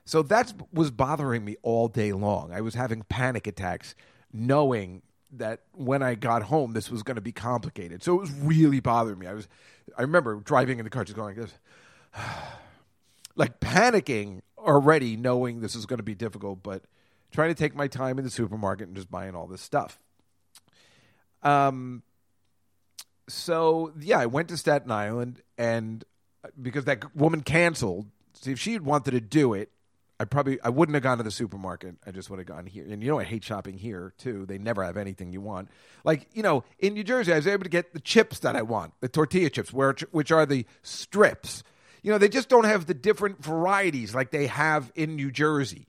[0.06, 2.52] So that was bothering me all day long.
[2.52, 3.96] I was having panic attacks
[4.34, 8.04] knowing that when I got home, this was going to be complicated.
[8.04, 9.28] So it was really bothering me.
[9.28, 9.48] I was,
[9.98, 11.54] I remember driving in the car just going like this,
[13.36, 16.84] like panicking already, knowing this is going to be difficult, but
[17.32, 20.00] trying to take my time in the supermarket and just buying all this stuff.
[21.42, 22.04] Um,
[23.28, 26.04] so yeah, I went to Staten Island, and
[26.44, 29.70] uh, because that woman canceled, see if she had wanted to do it,
[30.20, 31.96] I probably I wouldn't have gone to the supermarket.
[32.06, 32.86] I just would have gone here.
[32.90, 34.46] And you know I hate shopping here too.
[34.46, 35.70] They never have anything you want.
[36.04, 38.62] Like you know in New Jersey, I was able to get the chips that I
[38.62, 41.64] want, the tortilla chips, which which are the strips.
[42.04, 45.88] You know they just don't have the different varieties like they have in New Jersey.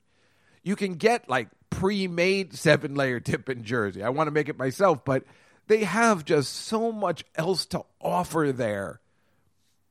[0.62, 4.02] You can get like pre-made seven layer dip in Jersey.
[4.02, 5.24] I want to make it myself, but
[5.66, 9.00] they have just so much else to offer there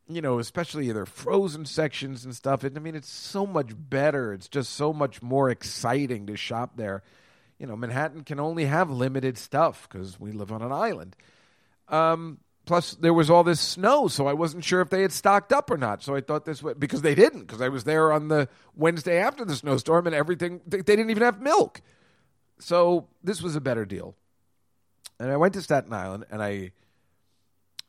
[0.08, 2.64] you know, especially their frozen sections and stuff.
[2.64, 4.34] And I mean, it's so much better.
[4.34, 7.04] It's just so much more exciting to shop there.
[7.58, 11.16] You know, Manhattan can only have limited stuff because we live on an island.
[11.88, 15.52] Um, plus, there was all this snow, so I wasn't sure if they had stocked
[15.52, 16.04] up or not.
[16.04, 19.18] So I thought this was because they didn't, because I was there on the Wednesday
[19.20, 20.62] after the snowstorm and everything.
[20.66, 21.82] They, they didn't even have milk.
[22.60, 24.16] So this was a better deal.
[25.20, 26.72] And I went to Staten Island and I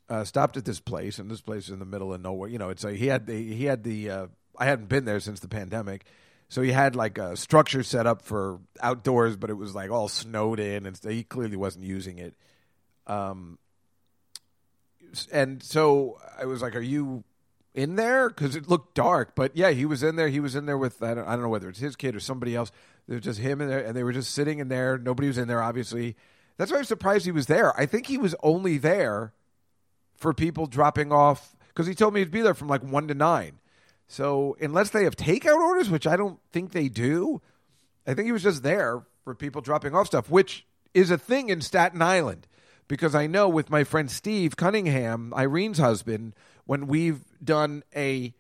[0.09, 2.49] uh, stopped at this place, and this place is in the middle of nowhere.
[2.49, 4.27] You know, it's a, he had the he had the uh,
[4.59, 6.05] I hadn't been there since the pandemic,
[6.49, 10.09] so he had like a structure set up for outdoors, but it was like all
[10.09, 12.35] snowed in, and he clearly wasn't using it.
[13.07, 13.59] Um,
[15.33, 17.25] and so I was like, "Are you
[17.75, 20.29] in there?" Because it looked dark, but yeah, he was in there.
[20.29, 22.21] He was in there with I don't, I don't know whether it's his kid or
[22.21, 22.71] somebody else.
[23.07, 24.97] Was just him in there, and they were just sitting in there.
[24.97, 26.17] Nobody was in there, obviously.
[26.57, 27.79] That's why I'm surprised he was there.
[27.79, 29.33] I think he was only there
[30.17, 33.15] for people dropping off because he told me he'd be there from like one to
[33.15, 33.59] nine.
[34.07, 37.43] So unless they have takeout orders, which I don't think they do,
[38.07, 41.49] I think he was just there for people dropping off stuff, which is a thing
[41.49, 42.47] in Staten Island.
[42.87, 46.35] Because I know with my friend Steve Cunningham, Irene's husband,
[46.67, 48.35] when we've done a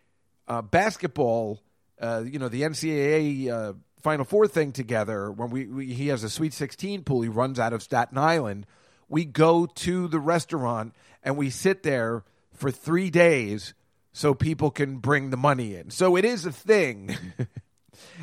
[0.46, 1.62] uh, basketball,
[2.00, 6.22] uh, you know, the NCAA uh, Final Four thing together, when we, we he has
[6.24, 8.66] a Sweet 16 pool, he runs out of Staten Island.
[9.08, 13.74] We go to the restaurant and we sit there for three days
[14.12, 15.90] so people can bring the money in.
[15.90, 17.16] So it is a thing.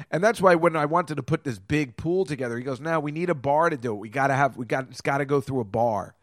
[0.09, 2.99] and that's why when I wanted to put this big pool together, he goes, "Now
[2.99, 3.97] we need a bar to do it.
[3.97, 6.15] We got to have we got it's got to go through a bar."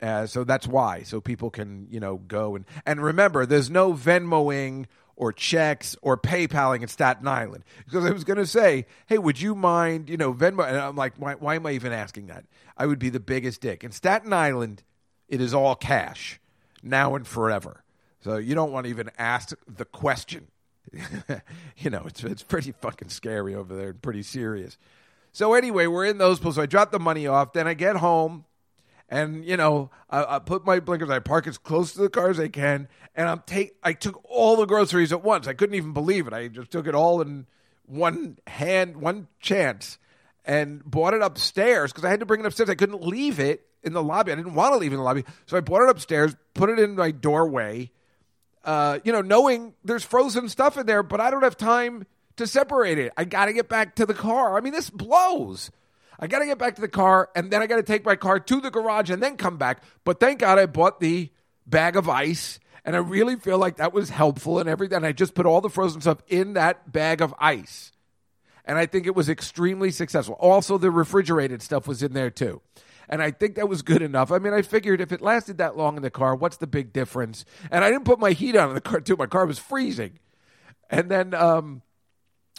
[0.00, 3.92] Uh, so that's why, so people can you know go and and remember, there's no
[3.92, 9.18] Venmoing or checks or PayPaling in Staten Island because I was going to say, hey,
[9.18, 10.66] would you mind you know Venmo?
[10.66, 12.44] And I'm like, why, why am I even asking that?
[12.76, 14.82] I would be the biggest dick in Staten Island
[15.28, 16.40] it is all cash
[16.82, 17.82] now and forever.
[18.20, 20.48] So you don't want to even ask the question.
[21.78, 24.76] you know, it's it's pretty fucking scary over there, and pretty serious.
[25.32, 26.56] So anyway, we're in those pools.
[26.56, 27.52] So I drop the money off.
[27.52, 28.44] Then I get home,
[29.08, 31.10] and you know, I, I, put my blinkers.
[31.10, 33.76] I park as close to the car as I can, and I'm take.
[33.82, 35.48] I took all the groceries at once.
[35.48, 36.32] I couldn't even believe it.
[36.32, 37.46] I just took it all in
[37.86, 39.98] one hand, one chance,
[40.44, 42.68] and brought it upstairs because I had to bring it upstairs.
[42.68, 44.32] I couldn't leave it in the lobby.
[44.32, 46.68] I didn't want to leave it in the lobby, so I brought it upstairs, put
[46.68, 47.90] it in my doorway.
[48.64, 52.46] Uh, you know, knowing there's frozen stuff in there, but I don't have time to
[52.46, 53.12] separate it.
[53.16, 54.56] I got to get back to the car.
[54.56, 55.70] I mean, this blows.
[56.18, 58.14] I got to get back to the car, and then I got to take my
[58.14, 59.82] car to the garage and then come back.
[60.04, 61.30] But thank God I bought the
[61.66, 64.96] bag of ice, and I really feel like that was helpful and everything.
[64.96, 67.92] And I just put all the frozen stuff in that bag of ice.
[68.64, 70.36] And I think it was extremely successful.
[70.38, 72.62] Also, the refrigerated stuff was in there too.
[73.12, 74.32] And I think that was good enough.
[74.32, 76.94] I mean, I figured if it lasted that long in the car, what's the big
[76.94, 77.44] difference?
[77.70, 79.16] And I didn't put my heat on in the car, too.
[79.16, 80.18] My car was freezing.
[80.88, 81.82] And then um,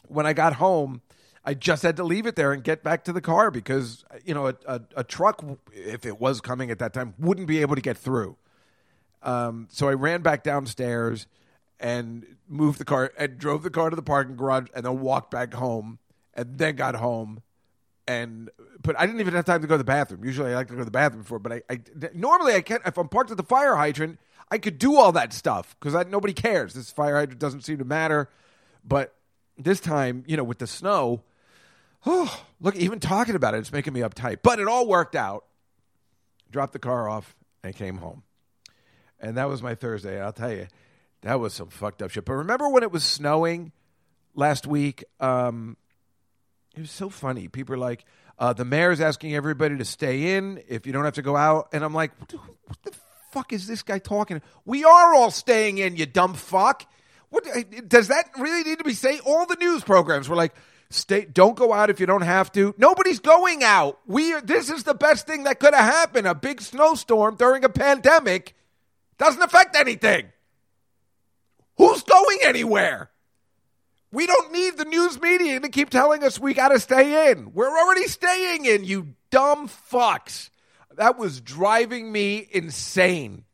[0.07, 1.01] when I got home,
[1.43, 4.35] I just had to leave it there and get back to the car because, you
[4.35, 7.73] know, a, a, a truck, if it was coming at that time, wouldn't be able
[7.73, 8.37] to get through.
[9.23, 11.25] Um, so I ran back downstairs
[11.79, 15.31] and moved the car and drove the car to the parking garage and then walked
[15.31, 15.97] back home
[16.35, 17.41] and then got home
[18.07, 18.49] and
[18.81, 20.23] but I didn't even have time to go to the bathroom.
[20.23, 21.79] Usually I like to go to the bathroom before, but I, I
[22.13, 22.81] normally I can't.
[22.85, 24.19] If I'm parked at the fire hydrant,
[24.51, 26.73] I could do all that stuff because nobody cares.
[26.73, 28.29] This fire hydrant doesn't seem to matter.
[28.83, 29.15] But
[29.57, 31.23] this time, you know, with the snow,
[32.05, 34.39] oh, look, even talking about it, it's making me uptight.
[34.43, 35.45] But it all worked out.
[36.51, 38.21] Dropped the car off and came home,
[39.19, 40.21] and that was my Thursday.
[40.21, 40.67] I'll tell you,
[41.21, 42.25] that was some fucked up shit.
[42.25, 43.71] But remember when it was snowing
[44.35, 45.03] last week?
[45.19, 45.77] Um,
[46.75, 47.47] it was so funny.
[47.47, 48.05] People are like,
[48.39, 51.69] uh, the mayor's asking everybody to stay in if you don't have to go out.
[51.73, 52.11] And I'm like,
[52.65, 52.91] what the
[53.31, 54.41] fuck is this guy talking?
[54.65, 56.85] We are all staying in, you dumb fuck.
[57.29, 57.47] What
[57.87, 59.21] does that really need to be saying?
[59.25, 60.53] All the news programs were like,
[60.89, 62.73] stay, don't go out if you don't have to.
[62.77, 63.99] Nobody's going out.
[64.05, 66.27] We are, this is the best thing that could have happened.
[66.27, 68.55] A big snowstorm during a pandemic
[69.17, 70.27] doesn't affect anything.
[71.77, 73.09] Who's going anywhere?
[74.13, 77.51] We don't need the news media to keep telling us we got to stay in.
[77.51, 80.51] We're already staying in, you dumb fucks.
[80.95, 83.45] That was driving me insane.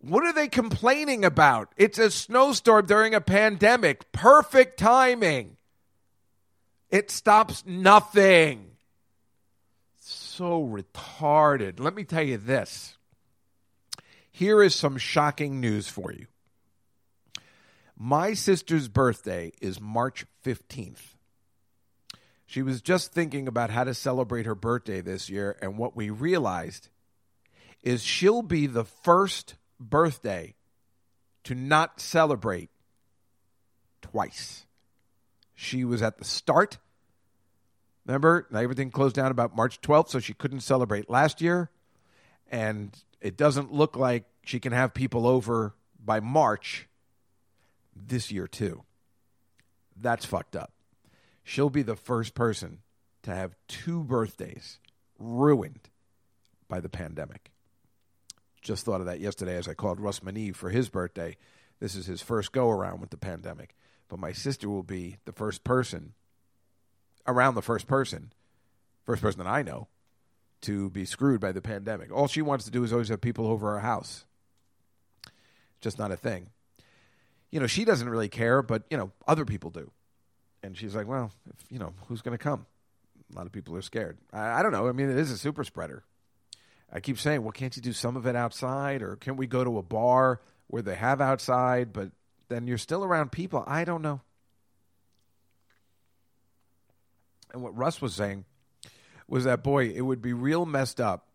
[0.00, 1.74] What are they complaining about?
[1.76, 4.12] It's a snowstorm during a pandemic.
[4.12, 5.58] Perfect timing.
[6.88, 8.76] It stops nothing.
[9.98, 11.80] So retarded.
[11.80, 12.96] Let me tell you this.
[14.32, 16.28] Here is some shocking news for you.
[18.02, 21.16] My sister's birthday is March 15th.
[22.46, 26.08] She was just thinking about how to celebrate her birthday this year, and what we
[26.08, 26.88] realized
[27.82, 30.54] is she'll be the first birthday
[31.44, 32.70] to not celebrate
[34.00, 34.64] twice.
[35.54, 36.78] She was at the start.
[38.06, 41.68] Remember, everything closed down about March 12th, so she couldn't celebrate last year.
[42.50, 46.86] And it doesn't look like she can have people over by March
[47.94, 48.82] this year too.
[49.96, 50.72] That's fucked up.
[51.42, 52.78] She'll be the first person
[53.22, 54.78] to have two birthdays
[55.18, 55.90] ruined
[56.68, 57.50] by the pandemic.
[58.62, 61.36] Just thought of that yesterday as I called Russ Meneve for his birthday.
[61.80, 63.74] This is his first go around with the pandemic.
[64.08, 66.14] But my sister will be the first person,
[67.26, 68.32] around the first person,
[69.04, 69.88] first person that I know,
[70.62, 72.12] to be screwed by the pandemic.
[72.12, 74.24] All she wants to do is always have people over her house.
[75.80, 76.50] Just not a thing
[77.50, 79.90] you know, she doesn't really care, but, you know, other people do.
[80.62, 82.66] And she's like, well, if, you know, who's going to come?
[83.32, 84.18] A lot of people are scared.
[84.32, 84.88] I, I, don't know.
[84.88, 86.04] I mean, it is a super spreader.
[86.92, 89.02] I keep saying, well, can't you do some of it outside?
[89.02, 92.10] Or can we go to a bar where they have outside, but
[92.48, 93.64] then you're still around people?
[93.66, 94.20] I don't know.
[97.52, 98.44] And what Russ was saying
[99.26, 101.26] was that, boy, it would be real messed up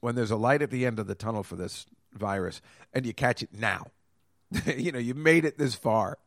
[0.00, 2.60] when there's a light at the end of the tunnel for this virus
[2.92, 3.86] and you catch it now
[4.76, 6.18] you know, you made it this far.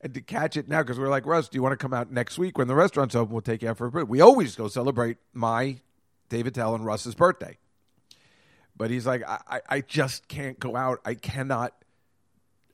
[0.00, 2.10] And to catch it now, because we're like, Russ, do you want to come out
[2.10, 3.32] next week when the restaurant's open?
[3.32, 4.08] We'll take you out for a birthday.
[4.08, 5.80] We always go celebrate my,
[6.28, 7.58] Dave Attell, and Russ's birthday.
[8.76, 11.00] But he's like, I, I just can't go out.
[11.04, 11.74] I cannot.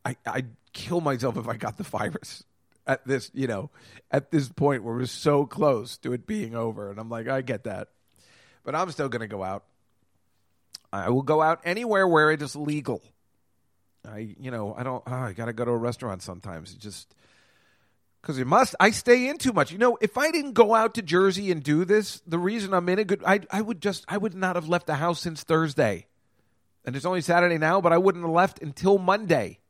[0.04, 2.44] I, I'd kill myself if I got the virus
[2.86, 3.70] at this, you know,
[4.10, 6.90] at this point where we're so close to it being over.
[6.90, 7.88] And I'm like, I get that.
[8.64, 9.64] But I'm still going to go out.
[10.92, 13.02] I will go out anywhere where it is legal.
[14.06, 15.02] I, you know, I don't.
[15.06, 16.72] Oh, I got to go to a restaurant sometimes.
[16.72, 17.14] It just
[18.20, 18.74] because you must.
[18.80, 19.72] I stay in too much.
[19.72, 22.88] You know, if I didn't go out to Jersey and do this, the reason I'm
[22.88, 25.42] in a good, I, I would just, I would not have left the house since
[25.42, 26.06] Thursday,
[26.84, 27.80] and it's only Saturday now.
[27.80, 29.60] But I wouldn't have left until Monday.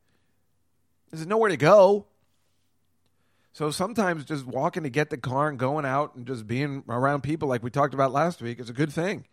[1.11, 2.07] There's nowhere to go.
[3.53, 7.23] So sometimes just walking to get the car and going out and just being around
[7.23, 9.27] people like we talked about last week is a good thing.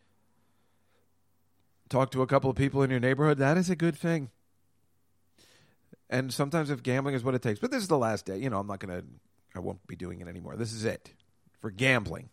[1.89, 4.29] Talk to a couple of people in your neighborhood, that is a good thing.
[6.11, 8.49] And sometimes if gambling is what it takes, but this is the last day, you
[8.49, 9.07] know, I'm not going to,
[9.55, 10.57] I won't be doing it anymore.
[10.57, 11.13] This is it
[11.61, 12.29] for gambling.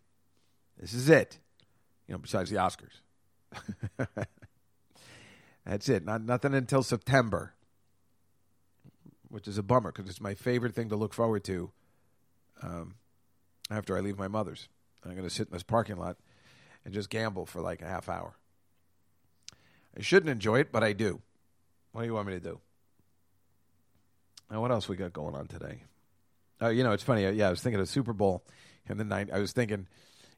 [0.78, 1.38] This is it.
[2.08, 3.00] You know, besides the Oscars.
[5.64, 6.04] That's it.
[6.04, 7.54] Not nothing until September,
[9.28, 11.70] which is a bummer because it's my favorite thing to look forward to.
[12.60, 12.94] Um,
[13.70, 14.68] after I leave my mother's,
[15.04, 16.16] I'm going to sit in this parking lot
[16.84, 18.34] and just gamble for like a half hour.
[19.96, 21.20] I shouldn't enjoy it, but I do.
[21.92, 22.60] What do you want me to do?
[24.50, 25.82] Now, what else we got going on today?
[26.60, 27.26] Uh, you know, it's funny.
[27.26, 28.44] Uh, yeah, I was thinking of Super Bowl
[28.88, 29.28] in the night.
[29.32, 29.86] I was thinking,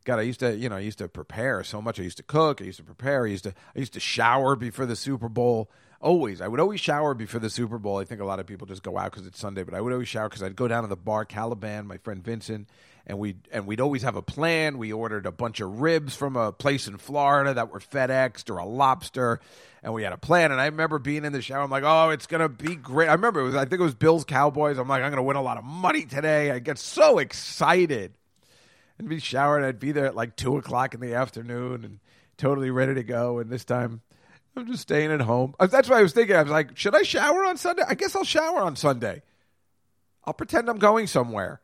[0.04, 2.00] God, I used to, you know, I used to prepare so much.
[2.00, 2.61] I used to cook.
[2.61, 3.24] I used to prepare.
[3.24, 5.70] I used to, I used to shower before the Super Bowl.
[6.00, 7.98] Always, I would always shower before the Super Bowl.
[7.98, 9.92] I think a lot of people just go out because it's Sunday, but I would
[9.92, 12.68] always shower because I'd go down to the bar, Caliban, my friend Vincent,
[13.07, 14.78] and we and we'd always have a plan.
[14.78, 18.59] We ordered a bunch of ribs from a place in Florida that were FedExed or
[18.59, 19.40] a lobster,
[19.82, 20.53] and we had a plan.
[20.53, 21.62] And I remember being in the shower.
[21.62, 23.09] I'm like, oh, it's gonna be great.
[23.09, 23.55] I remember it was.
[23.55, 24.78] I think it was Bills Cowboys.
[24.78, 26.51] I'm like, I'm gonna win a lot of money today.
[26.51, 28.14] I get so excited.
[28.98, 29.64] And be showered.
[29.64, 32.01] I'd be there at like two o'clock in the afternoon and
[32.36, 33.38] totally ready to go.
[33.38, 34.03] And this time
[34.57, 35.55] I'm just staying at home.
[35.59, 36.36] Uh, That's what I was thinking.
[36.36, 37.82] I was like, should I shower on Sunday?
[37.88, 39.22] I guess I'll shower on Sunday.
[40.24, 41.61] I'll pretend I'm going somewhere.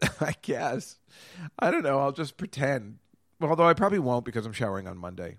[0.20, 0.98] I guess.
[1.58, 1.98] I don't know.
[1.98, 2.98] I'll just pretend.
[3.40, 5.38] Although I probably won't because I'm showering on Monday.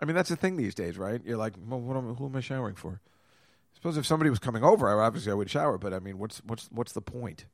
[0.00, 1.20] I mean, that's the thing these days, right?
[1.24, 3.00] You're like, well, what am, who am I showering for?
[3.02, 5.78] I suppose if somebody was coming over, I, obviously I would shower.
[5.78, 7.46] But I mean, what's what's what's the point?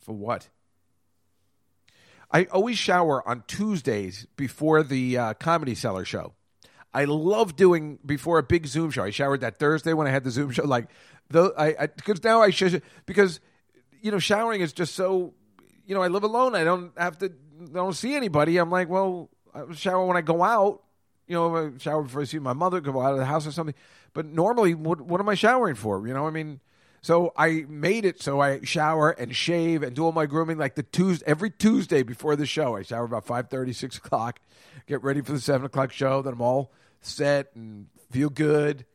[0.00, 0.48] For what?
[2.30, 6.32] I always shower on Tuesdays before the uh, Comedy Cellar show.
[6.94, 9.04] I love doing before a big Zoom show.
[9.04, 10.64] I showered that Thursday when I had the Zoom show.
[10.64, 10.88] Like,
[11.30, 13.40] though, I because now I should because
[14.00, 15.34] you know showering is just so
[15.86, 16.54] you know I live alone.
[16.54, 18.56] I don't have to I don't see anybody.
[18.56, 20.82] I'm like, well, I shower when I go out.
[21.26, 23.52] You know, I shower before I see my mother, go out of the house or
[23.52, 23.74] something.
[24.12, 26.06] But normally, what what am I showering for?
[26.06, 26.60] You know, I mean.
[27.04, 30.76] So I made it so I shower and shave and do all my grooming like
[30.76, 32.76] the Tuesday every Tuesday before the show.
[32.76, 34.38] I shower about 5.30, 6 o'clock,
[34.86, 36.22] get ready for the seven o'clock show.
[36.22, 36.70] Then I'm all
[37.00, 38.86] set and feel good.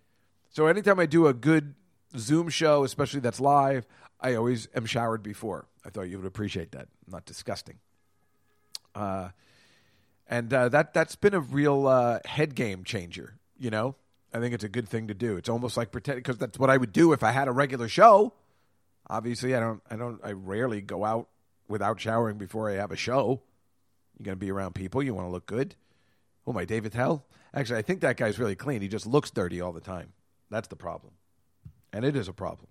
[0.52, 1.76] So anytime I do a good
[2.18, 3.86] Zoom show, especially that's live,
[4.20, 5.68] I always am showered before.
[5.88, 6.90] I thought you would appreciate that.
[7.08, 7.80] Not disgusting.
[8.94, 9.30] Uh,
[10.28, 13.38] and uh, that that's been a real uh, head game changer.
[13.58, 13.96] You know,
[14.34, 15.38] I think it's a good thing to do.
[15.38, 17.88] It's almost like pretending because that's what I would do if I had a regular
[17.88, 18.34] show.
[19.10, 19.82] Obviously, I don't.
[19.90, 20.20] I don't.
[20.24, 21.30] I rarely go out
[21.70, 23.42] without showering before I have a show.
[24.18, 25.02] You're going to be around people.
[25.02, 25.76] You want to look good.
[26.46, 27.26] Oh my, Dave Attell.
[27.54, 28.82] Actually, I think that guy's really clean.
[28.82, 30.12] He just looks dirty all the time.
[30.50, 31.14] That's the problem,
[31.94, 32.68] and it is a problem.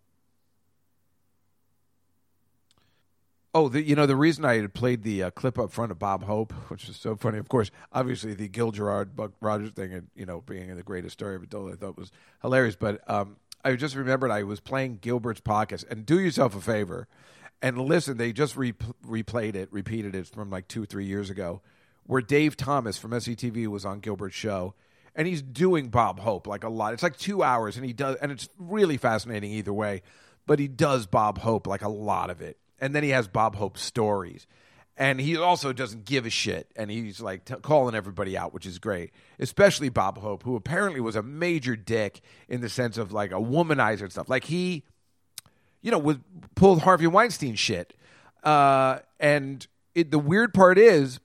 [3.57, 5.99] Oh, the, you know the reason I had played the uh, clip up front of
[5.99, 7.39] Bob Hope, which is so funny.
[7.39, 10.83] Of course, obviously the Gil Gerard Buck Rogers thing, and you know being in the
[10.83, 12.77] greatest story ever told, I thought was hilarious.
[12.77, 17.09] But um, I just remembered I was playing Gilbert's podcast, and do yourself a favor
[17.63, 18.19] and listen.
[18.19, 21.63] They just re- replayed it, repeated it from like two, or three years ago,
[22.05, 24.75] where Dave Thomas from SCTV was on Gilbert's show,
[25.15, 26.93] and he's doing Bob Hope like a lot.
[26.93, 30.03] It's like two hours, and he does, and it's really fascinating either way.
[30.47, 33.57] But he does Bob Hope like a lot of it and then he has Bob
[33.57, 34.47] Hope stories.
[34.99, 38.65] And he also doesn't give a shit, and he's like t- calling everybody out, which
[38.65, 39.11] is great.
[39.39, 43.35] Especially Bob Hope, who apparently was a major dick in the sense of like a
[43.35, 44.31] womanizer and stuff.
[44.31, 44.85] Like he,
[45.83, 46.17] you know, was
[46.55, 47.95] pulled Harvey Weinstein shit.
[48.43, 51.21] Uh, and it, the weird part is,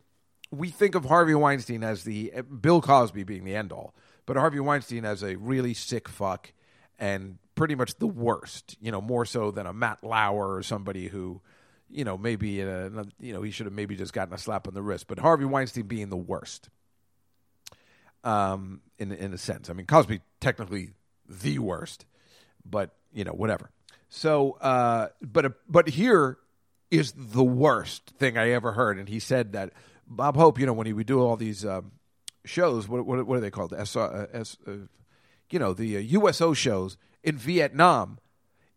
[0.52, 3.96] we think of Harvey Weinstein as the Bill Cosby being the end all,
[4.26, 6.52] but Harvey Weinstein as a really sick fuck
[7.00, 11.08] and pretty much the worst, you know, more so than a Matt Lauer or somebody
[11.08, 11.40] who,
[11.92, 12.90] you know, maybe, a,
[13.20, 15.06] you know, he should have maybe just gotten a slap on the wrist.
[15.08, 16.72] But Harvey Weinstein being the worst,
[18.24, 19.70] um, in in a sense.
[19.70, 20.94] I mean, Cosby technically
[21.30, 22.08] the worst,
[22.66, 23.70] but you know, whatever.
[24.10, 26.40] So, uh, but but here
[26.90, 29.72] is the worst thing I ever heard, and he said that
[30.08, 31.92] Bob Hope, you know, when he would do all these um,
[32.44, 33.72] shows, what, what what are they called?
[33.72, 34.88] S, uh, S, uh,
[35.52, 38.20] you know, the uh, USO shows in Vietnam,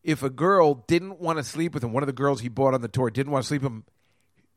[0.02, 2.74] if a girl didn't want to sleep with him, one of the girls he bought
[2.74, 3.84] on the tour didn't want to sleep with him,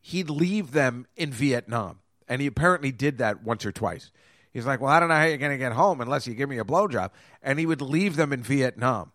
[0.02, 2.00] he'd leave them in Vietnam.
[2.28, 4.12] And he apparently did that once or twice.
[4.52, 6.50] He's like, Well, I don't know how you're going to get home unless you give
[6.50, 7.12] me a blowjob.
[7.42, 9.12] And he would leave them in Vietnam.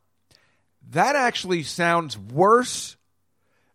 [0.90, 2.96] That actually sounds worse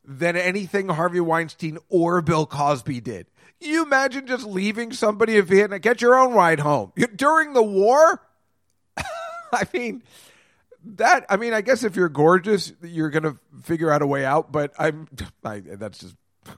[0.04, 3.28] than anything Harvey Weinstein or Bill Cosby did.
[3.60, 8.22] You imagine just leaving somebody in Vietnam, get your own ride home during the war?
[9.52, 10.04] I mean,
[10.96, 14.52] that I mean, I guess if you're gorgeous, you're gonna figure out a way out.
[14.52, 15.08] But I'm,
[15.44, 16.16] I, that's just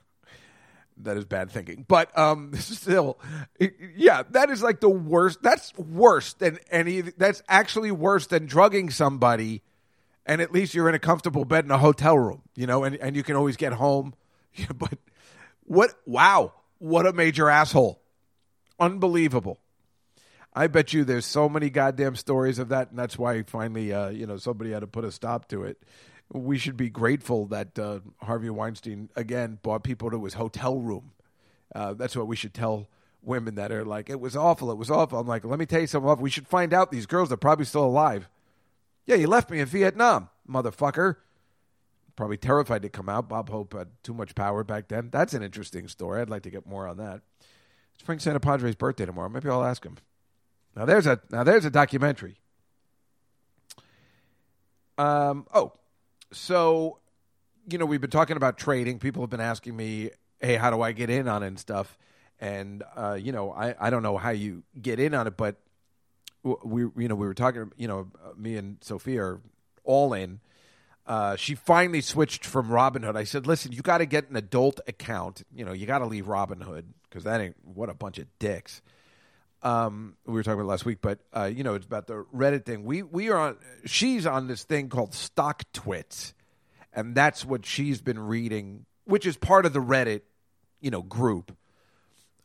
[0.98, 1.84] that is bad thinking.
[1.86, 3.18] But um, still,
[3.58, 5.42] it, yeah, that is like the worst.
[5.42, 7.00] That's worse than any.
[7.02, 9.62] That's actually worse than drugging somebody.
[10.26, 12.94] And at least you're in a comfortable bed in a hotel room, you know, and,
[12.96, 14.14] and you can always get home.
[14.74, 14.98] but
[15.64, 15.94] what?
[16.06, 18.00] Wow, what a major asshole!
[18.78, 19.59] Unbelievable.
[20.52, 24.08] I bet you there's so many goddamn stories of that, and that's why finally, uh,
[24.08, 25.82] you know, somebody had to put a stop to it.
[26.32, 31.12] We should be grateful that uh, Harvey Weinstein again brought people to his hotel room.
[31.74, 32.88] Uh, that's what we should tell
[33.22, 35.18] women that are like, it was awful, it was awful.
[35.18, 36.20] I'm like, let me tell you something.
[36.20, 38.28] We should find out these girls are probably still alive.
[39.06, 41.16] Yeah, you left me in Vietnam, motherfucker.
[42.16, 43.28] Probably terrified to come out.
[43.28, 45.10] Bob Hope had too much power back then.
[45.10, 46.20] That's an interesting story.
[46.20, 47.22] I'd like to get more on that.
[47.94, 49.28] It's Frank Santopadre's birthday tomorrow.
[49.28, 49.96] Maybe I'll ask him.
[50.76, 52.36] Now there's a now there's a documentary.
[54.98, 55.72] Um, oh,
[56.32, 56.98] so
[57.68, 58.98] you know we've been talking about trading.
[58.98, 60.10] People have been asking me,
[60.40, 61.98] "Hey, how do I get in on it and stuff?"
[62.38, 65.56] And uh, you know, I I don't know how you get in on it, but
[66.42, 67.72] we you know we were talking.
[67.76, 69.40] You know, me and Sophia are
[69.84, 70.40] all in.
[71.06, 73.16] Uh, she finally switched from Robinhood.
[73.16, 75.42] I said, "Listen, you got to get an adult account.
[75.52, 78.80] You know, you got to leave Robinhood because that ain't what a bunch of dicks."
[79.62, 82.64] Um, we were talking about last week, but uh, you know, it's about the Reddit
[82.64, 82.84] thing.
[82.84, 83.56] We we are on.
[83.84, 86.32] She's on this thing called StockTwits,
[86.92, 90.22] and that's what she's been reading, which is part of the Reddit,
[90.80, 91.56] you know, group.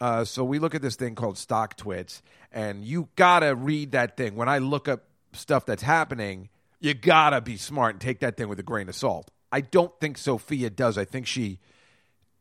[0.01, 4.35] Uh, so we look at this thing called StockTwits, and you gotta read that thing.
[4.35, 6.49] When I look up stuff that's happening,
[6.81, 9.31] you gotta be smart and take that thing with a grain of salt.
[9.53, 10.97] I don't think Sophia does.
[10.97, 11.59] I think she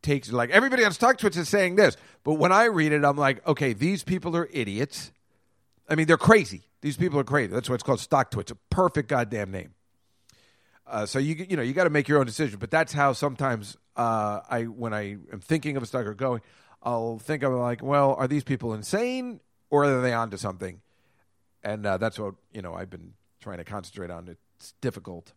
[0.05, 3.45] takes like everybody on StockTwits is saying this, but when I read it, I'm like,
[3.47, 5.11] okay, these people are idiots.
[5.89, 6.63] I mean, they're crazy.
[6.81, 7.53] These people are crazy.
[7.53, 8.53] That's why it's called StockTwits.
[8.53, 9.75] A perfect goddamn name.
[10.87, 12.59] Uh, so you you know you got to make your own decision.
[12.59, 16.43] But that's how sometimes uh, I when I am thinking of a stock or going,
[16.83, 19.41] I'll think of like, well, are these people insane
[19.71, 20.81] or are they onto something?
[21.63, 24.37] And uh, that's what you know I've been trying to concentrate on.
[24.59, 25.33] It's difficult.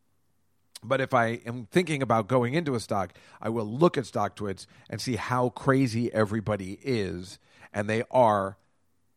[0.83, 4.67] But if I am thinking about going into a stock, I will look at StockTwits
[4.89, 7.39] and see how crazy everybody is,
[7.73, 8.57] and they are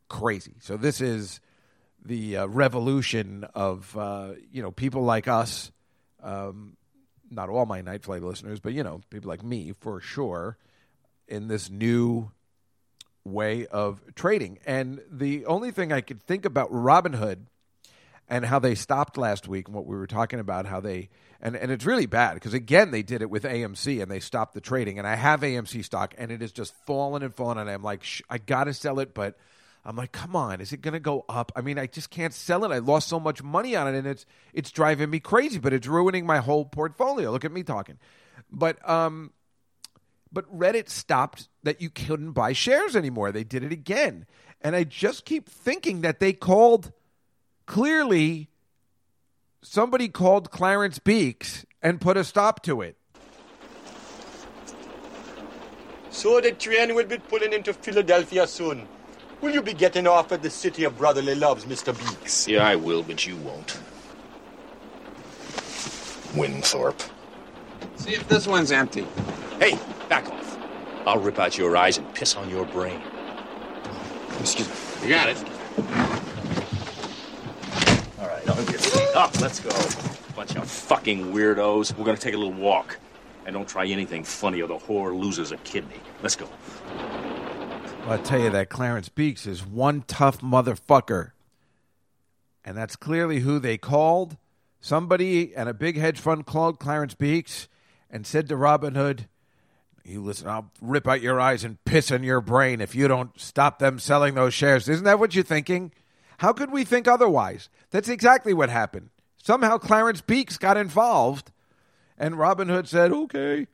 [0.09, 0.55] crazy.
[0.61, 1.41] So this is
[2.05, 5.71] the uh, revolution of uh, you know people like us,
[6.23, 6.77] um,
[7.31, 10.57] not all my night flight listeners, but you know people like me for sure,
[11.29, 12.31] in this new
[13.25, 14.59] way of trading.
[14.67, 17.47] And the only thing I could think about Robinhood
[18.31, 21.11] and how they stopped last week and what we were talking about how they
[21.43, 24.55] and and it's really bad because again they did it with AMC and they stopped
[24.55, 24.99] the trading.
[24.99, 28.05] And I have AMC stock and it has just fallen and fallen and I'm like
[28.31, 29.37] I got to sell it but
[29.85, 31.51] I'm like come on is it to go up?
[31.57, 32.73] I mean I just can't sell it.
[32.73, 34.25] I lost so much money on it and it's
[34.55, 37.33] it's driving me crazy but it's ruining my whole portfolio.
[37.33, 37.99] Look at me talking.
[38.51, 39.33] But um
[40.33, 43.33] but Reddit stopped that you couldn't buy shares anymore.
[43.33, 44.27] They did it again.
[44.61, 46.93] And I just keep thinking that they called
[47.71, 48.49] clearly
[49.63, 52.97] somebody called Clarence Beeks and put a stop to it.
[56.11, 58.89] So the train will be pulling into Philadelphia soon.
[59.41, 61.97] Will you be getting off at the city of brotherly loves, Mr.
[61.97, 62.49] Beeks?
[62.49, 63.79] Yeah, I will, but you won't.
[66.35, 67.01] Winthorpe.
[67.95, 69.07] See if this one's empty.
[69.61, 70.59] Hey, back off.
[71.07, 73.01] I'll rip out your eyes and piss on your brain.
[74.41, 75.09] Excuse me.
[75.09, 76.30] You got it.
[79.21, 79.39] Up.
[79.39, 79.69] Let's go.
[80.35, 81.95] Bunch of fucking weirdos.
[81.95, 82.97] We're gonna take a little walk.
[83.45, 86.01] And don't try anything funny or the whore loses a kidney.
[86.23, 86.49] Let's go.
[88.07, 91.33] Well, I tell you that Clarence Beeks is one tough motherfucker.
[92.65, 94.39] And that's clearly who they called.
[94.81, 97.69] Somebody and a big hedge fund called Clarence Beeks
[98.09, 99.27] and said to Robinhood,
[100.03, 103.39] You listen, I'll rip out your eyes and piss in your brain if you don't
[103.39, 104.89] stop them selling those shares.
[104.89, 105.93] Isn't that what you're thinking?
[106.41, 107.69] How could we think otherwise?
[107.91, 109.11] That's exactly what happened.
[109.43, 111.53] Somehow Clarence Beeks got involved,
[112.17, 113.67] and Robinhood said, Okay.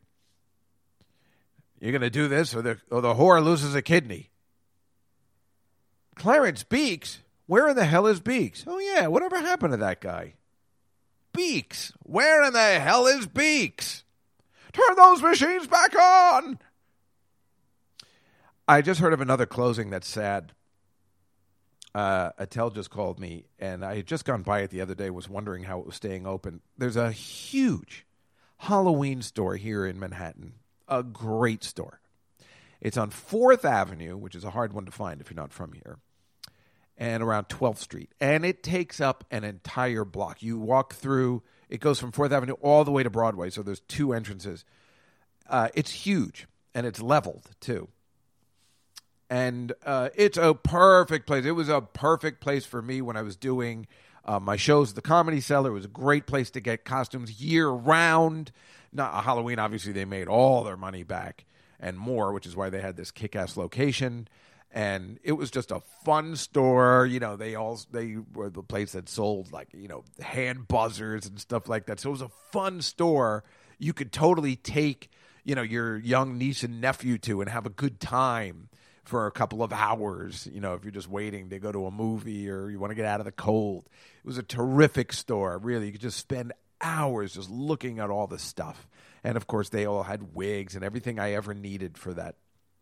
[1.78, 4.30] You're going to do this, or the, or the whore loses a kidney.
[6.16, 7.20] Clarence Beeks?
[7.46, 8.64] Where in the hell is Beeks?
[8.66, 10.34] Oh, yeah, whatever happened to that guy?
[11.32, 11.92] Beeks?
[12.02, 14.02] Where in the hell is Beeks?
[14.72, 16.58] Turn those machines back on!
[18.66, 20.52] I just heard of another closing that's sad.
[21.96, 25.08] Uh, Attell just called me, and I had just gone by it the other day,
[25.08, 26.60] was wondering how it was staying open.
[26.76, 28.04] There's a huge
[28.58, 32.02] Halloween store here in Manhattan, a great store.
[32.82, 35.72] It's on 4th Avenue, which is a hard one to find if you're not from
[35.72, 35.96] here,
[36.98, 38.12] and around 12th Street.
[38.20, 40.42] And it takes up an entire block.
[40.42, 43.80] You walk through, it goes from 4th Avenue all the way to Broadway, so there's
[43.80, 44.66] two entrances.
[45.48, 47.88] Uh, it's huge, and it's leveled, too
[49.28, 51.44] and uh, it's a perfect place.
[51.44, 53.86] It was a perfect place for me when I was doing
[54.24, 54.90] uh, my shows.
[54.90, 58.52] at The Comedy Cellar it was a great place to get costumes year round.
[58.92, 61.44] Not Halloween, obviously, they made all their money back
[61.80, 64.28] and more, which is why they had this kick-ass location.
[64.72, 67.06] And it was just a fun store.
[67.06, 71.26] You know, they all they were the place that sold like you know hand buzzers
[71.26, 72.00] and stuff like that.
[72.00, 73.42] So it was a fun store.
[73.78, 75.10] You could totally take
[75.44, 78.68] you know your young niece and nephew to and have a good time
[79.06, 81.90] for a couple of hours, you know, if you're just waiting to go to a
[81.90, 83.88] movie or you want to get out of the cold.
[84.18, 85.86] It was a terrific store, really.
[85.86, 88.88] You could just spend hours just looking at all the stuff.
[89.22, 92.34] And of course, they all had wigs and everything I ever needed for that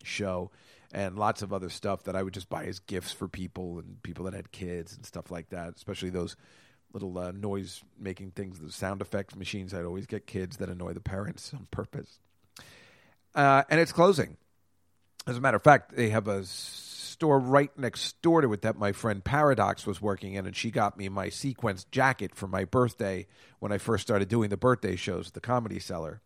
[0.02, 0.50] show
[0.92, 4.02] and lots of other stuff that I would just buy as gifts for people and
[4.02, 6.36] people that had kids and stuff like that, especially those
[6.92, 9.74] little uh, noise making things, the sound effects machines.
[9.74, 12.20] I'd always get kids that annoy the parents on purpose.
[13.34, 14.36] Uh, and it's closing.
[15.26, 18.76] As a matter of fact, they have a store right next door to it that
[18.76, 22.64] my friend Paradox was working in, and she got me my sequence jacket for my
[22.64, 23.26] birthday
[23.60, 26.20] when I first started doing the birthday shows at the Comedy Cellar.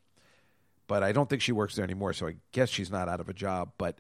[0.87, 3.29] But I don't think she works there anymore, so I guess she's not out of
[3.29, 3.73] a job.
[3.79, 3.99] But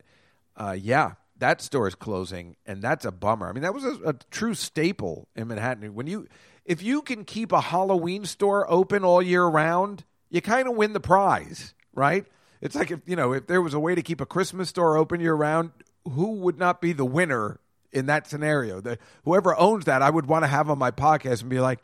[0.57, 3.49] uh, yeah, that store is closing, and that's a bummer.
[3.49, 5.95] I mean, that was a, a true staple in Manhattan.
[5.95, 6.27] When you,
[6.65, 10.95] if you can keep a Halloween store open all year round, you kind of win
[10.95, 12.27] the prize, right?
[12.61, 14.97] It's like if you know if there was a way to keep a Christmas store
[14.97, 15.71] open year round,
[16.05, 17.61] who would not be the winner
[17.93, 18.81] in that scenario?
[18.81, 21.81] The, whoever owns that, I would want to have on my podcast and be like,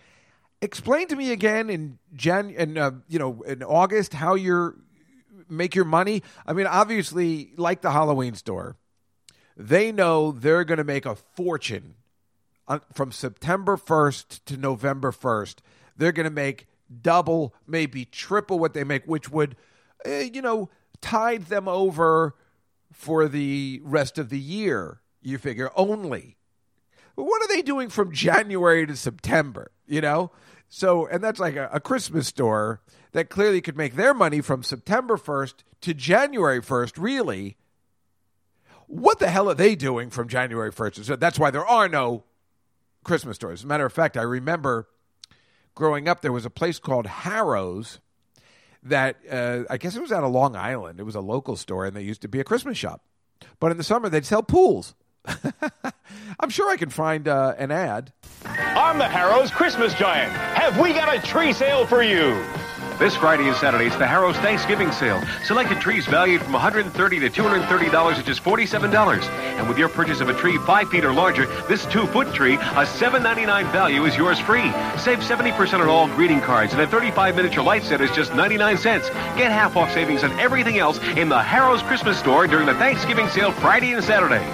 [0.61, 4.77] explain to me again in Jan in uh, you know in August how you're
[5.49, 6.23] make your money.
[6.47, 8.77] I mean, obviously, like the Halloween store,
[9.57, 11.95] they know they're going to make a fortune
[12.67, 15.57] on, from September 1st to November 1st.
[15.97, 16.67] They're going to make
[17.03, 19.57] double, maybe triple what they make, which would,
[20.07, 20.71] uh, you know,
[21.01, 22.35] tide them over
[22.93, 26.37] for the rest of the year, you figure, only.
[27.15, 30.31] What are they doing from January to September, you know?
[30.69, 32.81] So, and that's like a, a Christmas store
[33.13, 37.57] that clearly could make their money from September 1st to January 1st, really.
[38.87, 41.05] What the hell are they doing from January 1st?
[41.05, 42.25] So that's why there are no
[43.05, 43.61] Christmas stores.
[43.61, 44.89] As a matter of fact, I remember
[45.75, 48.01] growing up, there was a place called Harrow's
[48.85, 51.01] that uh, I guess it was out of Long Island.
[51.01, 53.03] It was a local store, and they used to be a Christmas shop.
[53.61, 54.95] But in the summer, they'd sell pools.
[56.41, 58.13] I'm sure I can find uh, an ad.
[58.45, 60.33] I'm the Harrow's Christmas Giant.
[60.33, 62.45] Have we got a tree sale for you?
[62.99, 65.21] This Friday and Saturday, it's the Harrow's Thanksgiving sale.
[65.45, 69.23] Selected trees valued from 130 to $230 at just $47.
[69.59, 72.87] And with your purchase of a tree 5 feet or larger, this 2-foot tree, a
[72.87, 74.71] $7.99 value is yours free.
[74.97, 78.79] Save 70% on all greeting cards, and a 35 miniature light set is just 99
[78.79, 79.09] cents.
[79.37, 83.29] Get half off savings on everything else in the Harrow's Christmas store during the Thanksgiving
[83.29, 84.45] sale Friday and Saturday.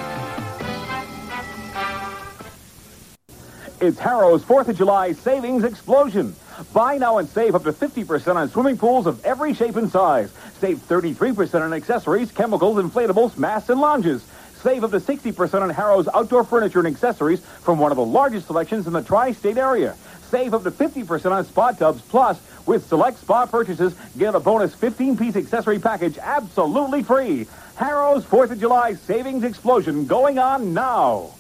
[3.83, 6.35] It's Harrow's 4th of July savings explosion.
[6.73, 10.33] Buy now and save up to 50% on swimming pools of every shape and size.
[10.61, 14.25] Save 33% on accessories, chemicals, inflatables, masks, and lounges.
[14.63, 18.47] Save up to 60% on Harrow's outdoor furniture and accessories from one of the largest
[18.47, 19.97] selections in the tri-state area.
[20.29, 22.03] Save up to 50% on spa tubs.
[22.03, 27.47] Plus, with select spa purchases, get a bonus 15-piece accessory package absolutely free.
[27.77, 31.31] Harrow's 4th of July savings explosion going on now.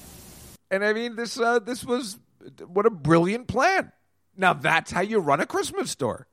[0.70, 2.18] And I mean, this uh, this was
[2.66, 3.92] what a brilliant plan.
[4.40, 6.26] Now that's how you run a Christmas store.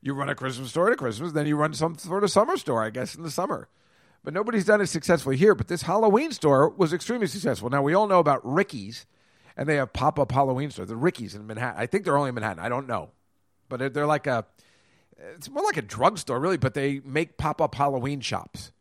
[0.00, 2.82] You run a Christmas store at Christmas, then you run some sort of summer store,
[2.82, 3.68] I guess, in the summer.
[4.24, 5.54] But nobody's done it successfully here.
[5.54, 7.68] But this Halloween store was extremely successful.
[7.68, 9.04] Now we all know about Ricky's,
[9.58, 10.88] and they have pop up Halloween stores.
[10.88, 11.78] The Ricky's in Manhattan.
[11.78, 12.64] I think they're only in Manhattan.
[12.64, 13.10] I don't know,
[13.68, 14.46] but they're, they're like a.
[15.36, 16.56] It's more like a drugstore, really.
[16.56, 18.72] But they make pop up Halloween shops.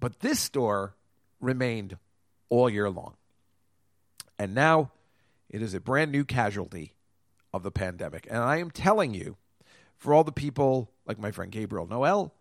[0.00, 0.96] But this store
[1.40, 1.96] remained
[2.48, 3.14] all year long.
[4.36, 4.90] And now
[5.48, 6.94] it is a brand new casualty
[7.52, 8.26] of the pandemic.
[8.30, 9.36] And I am telling you,
[9.96, 12.32] for all the people like my friend Gabriel Noel,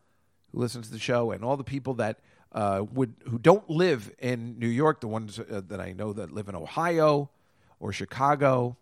[0.51, 2.20] who listens to the show, and all the people that
[2.51, 6.32] uh, would who don't live in New York, the ones uh, that I know that
[6.32, 7.30] live in Ohio
[7.80, 8.78] or Chicago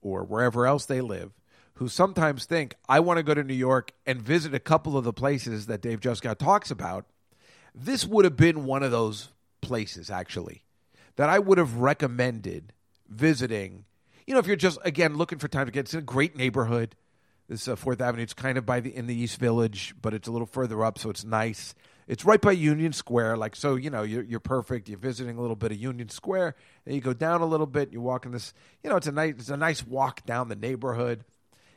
[0.00, 1.32] or wherever else they live,
[1.74, 5.04] who sometimes think I want to go to New York and visit a couple of
[5.04, 7.06] the places that Dave Juskow talks about.
[7.74, 9.28] This would have been one of those
[9.60, 10.62] places, actually,
[11.16, 12.72] that I would have recommended
[13.08, 13.84] visiting.
[14.28, 16.94] You know, if you're just again looking for time to get, it's a great neighborhood.
[17.48, 18.22] This uh, Fourth Avenue.
[18.22, 20.98] It's kind of by the in the East Village, but it's a little further up,
[20.98, 21.74] so it's nice.
[22.06, 23.76] It's right by Union Square, like so.
[23.76, 24.90] You know, you're you're perfect.
[24.90, 27.90] You're visiting a little bit of Union Square, and you go down a little bit.
[27.90, 28.52] You walk in this.
[28.84, 31.24] You know, it's a nice it's a nice walk down the neighborhood.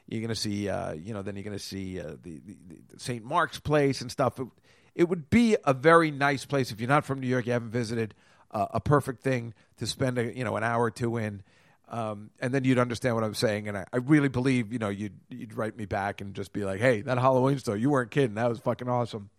[0.10, 2.58] You're to see, uh, you know, then you're to see uh, the, the,
[2.93, 3.24] the St.
[3.24, 4.41] Mark's Place and stuff.
[4.41, 4.47] It,
[4.93, 7.72] it, would be a very nice place if you're not from New York, you haven't
[7.72, 8.14] visited.
[8.54, 11.43] Uh, a perfect thing to spend, a, you know, an hour or two in.
[11.91, 13.67] Um, and then you'd understand what I'm saying.
[13.67, 16.63] And I, I, really believe, you know, you'd, you'd write me back and just be
[16.63, 18.35] like, hey, that Halloween store, you weren't kidding.
[18.35, 19.29] That was fucking awesome.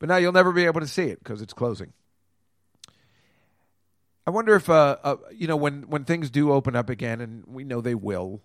[0.00, 1.92] But now you'll never be able to see it because it's closing.
[4.26, 7.44] I wonder if, uh, uh, you know, when, when things do open up again, and
[7.46, 8.42] we know they will,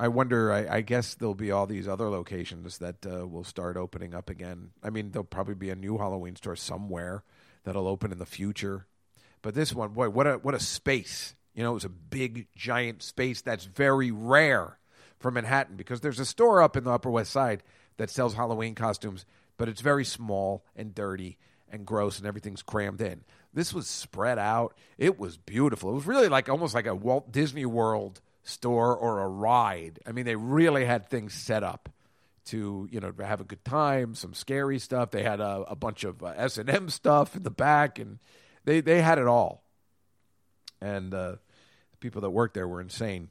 [0.00, 3.76] I wonder, I, I guess there'll be all these other locations that uh, will start
[3.76, 4.70] opening up again.
[4.82, 7.24] I mean, there'll probably be a new Halloween store somewhere
[7.64, 8.86] that'll open in the future.
[9.42, 11.34] But this one, boy, what a what a space!
[11.58, 14.78] You know, it was a big, giant space that's very rare
[15.18, 17.64] for Manhattan because there's a store up in the Upper West Side
[17.96, 21.36] that sells Halloween costumes, but it's very small and dirty
[21.68, 23.24] and gross, and everything's crammed in.
[23.52, 24.76] This was spread out.
[24.98, 25.90] It was beautiful.
[25.90, 29.98] It was really like almost like a Walt Disney World store or a ride.
[30.06, 31.88] I mean, they really had things set up
[32.44, 35.10] to you know have a good time, some scary stuff.
[35.10, 38.20] They had a, a bunch of uh, S and M stuff in the back, and
[38.64, 39.64] they they had it all.
[40.80, 41.36] And uh,
[42.00, 43.30] people that worked there were insane.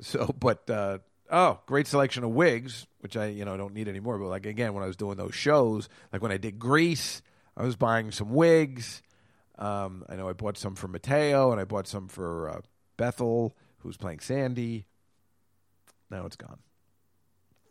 [0.00, 0.98] So, but uh,
[1.30, 4.18] oh, great selection of wigs, which I you know don't need anymore.
[4.18, 7.22] But like again, when I was doing those shows, like when I did Grease,
[7.56, 9.02] I was buying some wigs.
[9.58, 12.60] Um, I know I bought some for Mateo, and I bought some for uh,
[12.96, 14.86] Bethel, who's playing Sandy.
[16.10, 16.58] Now it's gone.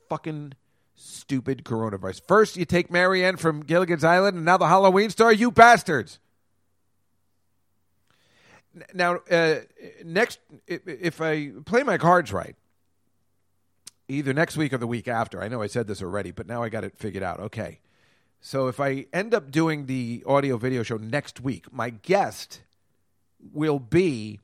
[0.10, 0.54] Fucking
[0.96, 2.22] stupid coronavirus.
[2.28, 5.34] First, you take Mary Ann from Gilligan's Island, and now the Halloween star.
[5.34, 6.20] You bastards.
[8.94, 9.56] Now, uh,
[10.04, 12.56] next, if I play my cards right,
[14.08, 15.42] either next week or the week after.
[15.42, 17.40] I know I said this already, but now I got it figured out.
[17.40, 17.80] Okay.
[18.42, 22.62] So if I end up doing the audio video show next week, my guest
[23.54, 24.40] will be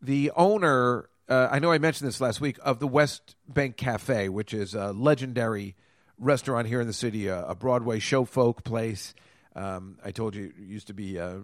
[0.00, 1.08] the owner.
[1.28, 4.74] Uh, I know I mentioned this last week of the West Bank Cafe, which is
[4.74, 5.74] a legendary
[6.18, 9.14] restaurant here in the city, a, a Broadway show folk place.
[9.56, 11.38] Um, I told you used to be, uh,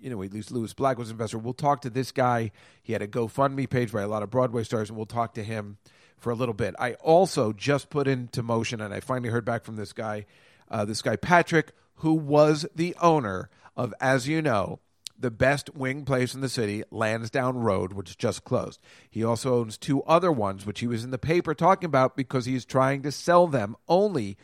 [0.00, 1.38] you know, at least Lewis Black was an investor.
[1.38, 2.50] We'll talk to this guy.
[2.82, 5.44] He had a GoFundMe page by a lot of Broadway stars, and we'll talk to
[5.44, 5.78] him
[6.18, 6.74] for a little bit.
[6.78, 10.26] I also just put into motion, and I finally heard back from this guy,
[10.70, 14.80] uh, this guy Patrick, who was the owner of, as you know,
[15.18, 18.80] the best wing place in the city, Lansdowne Road, which just closed.
[19.08, 22.46] He also owns two other ones, which he was in the paper talking about because
[22.46, 24.36] he's trying to sell them only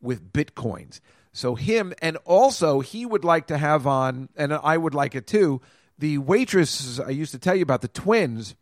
[0.00, 1.00] with bitcoins.
[1.32, 5.26] So him, and also he would like to have on, and I would like it
[5.26, 5.60] too.
[5.98, 8.56] The waitresses I used to tell you about, the twins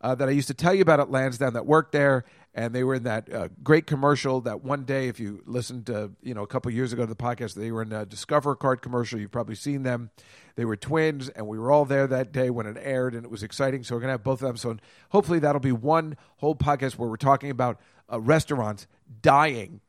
[0.00, 2.84] uh, that I used to tell you about at Lansdowne that worked there, and they
[2.84, 6.42] were in that uh, great commercial that one day, if you listened to, you know,
[6.42, 9.18] a couple years ago to the podcast, they were in a Discover card commercial.
[9.18, 10.10] You've probably seen them.
[10.54, 13.30] They were twins, and we were all there that day when it aired, and it
[13.30, 13.82] was exciting.
[13.82, 14.56] So we're to have both of them.
[14.56, 14.76] So
[15.10, 17.78] hopefully that'll be one whole podcast where we're talking about
[18.10, 18.86] uh, restaurants
[19.20, 19.80] dying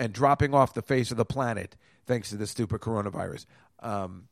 [0.00, 1.76] and dropping off the face of the planet
[2.06, 3.44] thanks to this stupid coronavirus.
[3.80, 4.28] Um,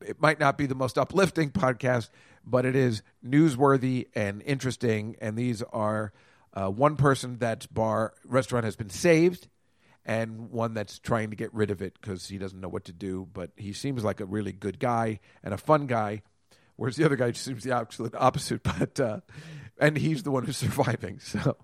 [0.00, 2.08] it might not be the most uplifting podcast,
[2.44, 5.14] but it is newsworthy and interesting.
[5.20, 6.12] And these are
[6.54, 9.48] uh, one person that bar restaurant has been saved,
[10.04, 12.92] and one that's trying to get rid of it because he doesn't know what to
[12.92, 13.28] do.
[13.32, 16.22] But he seems like a really good guy and a fun guy,
[16.76, 18.62] whereas the other guy seems the absolute opposite.
[18.78, 19.20] But uh,
[19.78, 21.56] and he's the one who's surviving, so it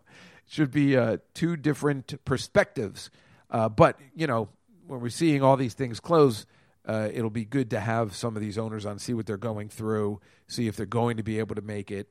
[0.47, 3.11] should be uh, two different perspectives.
[3.51, 4.49] Uh, but you know,
[4.87, 6.47] when we're seeing all these things close,
[6.87, 9.69] uh, it'll be good to have some of these owners on, see what they're going
[9.69, 12.09] through, see if they're going to be able to make it,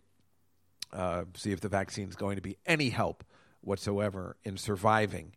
[0.93, 3.23] uh, see if the vaccine is going to be any help
[3.61, 5.33] whatsoever in surviving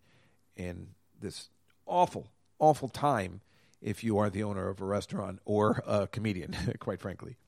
[0.56, 0.88] in
[1.18, 1.48] this
[1.86, 2.28] awful,
[2.58, 3.40] awful time.
[3.80, 7.38] If you are the owner of a restaurant or a comedian, quite frankly,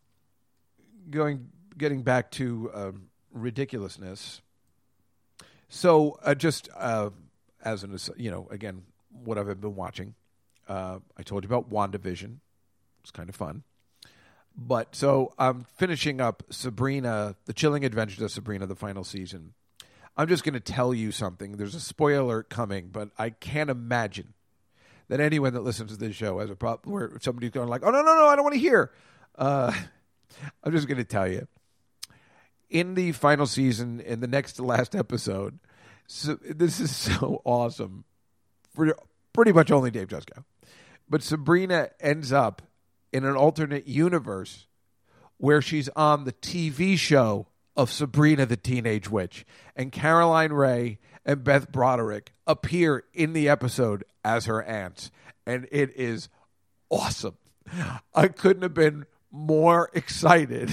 [1.11, 4.41] going getting back to um, ridiculousness.
[5.69, 7.11] So, uh, just uh,
[7.63, 8.83] as an, you know, again,
[9.25, 10.15] what I've been watching.
[10.69, 12.37] Uh, I told you about WandaVision.
[13.03, 13.63] It's kind of fun.
[14.57, 19.55] But so I'm finishing up Sabrina, The Chilling Adventures of Sabrina, the final season.
[20.17, 21.53] I'm just going to tell you something.
[21.57, 24.35] There's a spoiler coming, but I can't imagine
[25.09, 27.91] that anyone that listens to this show has a problem where somebody's going like, "Oh
[27.91, 28.93] no, no, no, I don't want to hear."
[29.37, 29.73] Uh,
[30.65, 31.49] I'm just going to tell you.
[32.69, 35.59] In the final season, in the next to last episode,
[36.07, 38.05] so this is so awesome
[38.75, 38.95] for
[39.33, 40.45] pretty much only Dave Juskow.
[41.09, 42.63] But Sabrina ends up
[43.13, 44.67] in an alternate universe
[45.37, 49.45] where she's on the TV show of Sabrina the Teenage Witch.
[49.77, 55.11] And Caroline Rhea and Beth Broderick appear in the episode as her aunts.
[55.47, 56.29] And it is
[56.91, 57.37] awesome.
[58.15, 60.71] I couldn't have been more excited.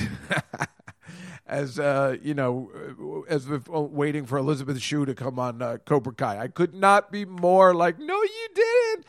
[1.50, 5.78] As uh, you know, as if uh, waiting for Elizabeth Shue to come on uh,
[5.84, 6.38] Cobra Kai.
[6.38, 9.06] I could not be more like, no, you didn't.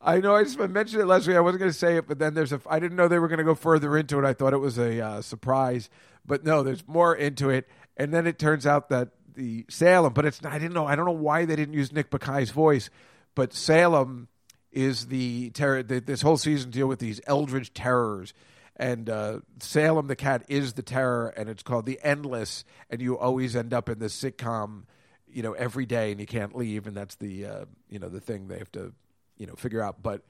[0.00, 1.36] I know I just mentioned it last week.
[1.36, 2.60] I wasn't going to say it, but then there's a.
[2.66, 4.24] I didn't know they were going to go further into it.
[4.24, 5.90] I thought it was a uh, surprise,
[6.26, 7.68] but no, there's more into it.
[7.96, 10.40] And then it turns out that the Salem, but it's.
[10.44, 10.86] I didn't know.
[10.86, 12.88] I don't know why they didn't use Nick Bakay's voice,
[13.34, 14.28] but Salem
[14.72, 15.82] is the terror.
[15.82, 18.32] The, this whole season deal with these eldritch terrors
[18.76, 23.18] and uh, Salem the cat is the terror, and it's called the Endless, and you
[23.18, 24.84] always end up in this sitcom,
[25.28, 28.20] you know, every day, and you can't leave, and that's the uh, you know the
[28.20, 28.92] thing they have to
[29.36, 30.02] you know figure out.
[30.02, 30.22] But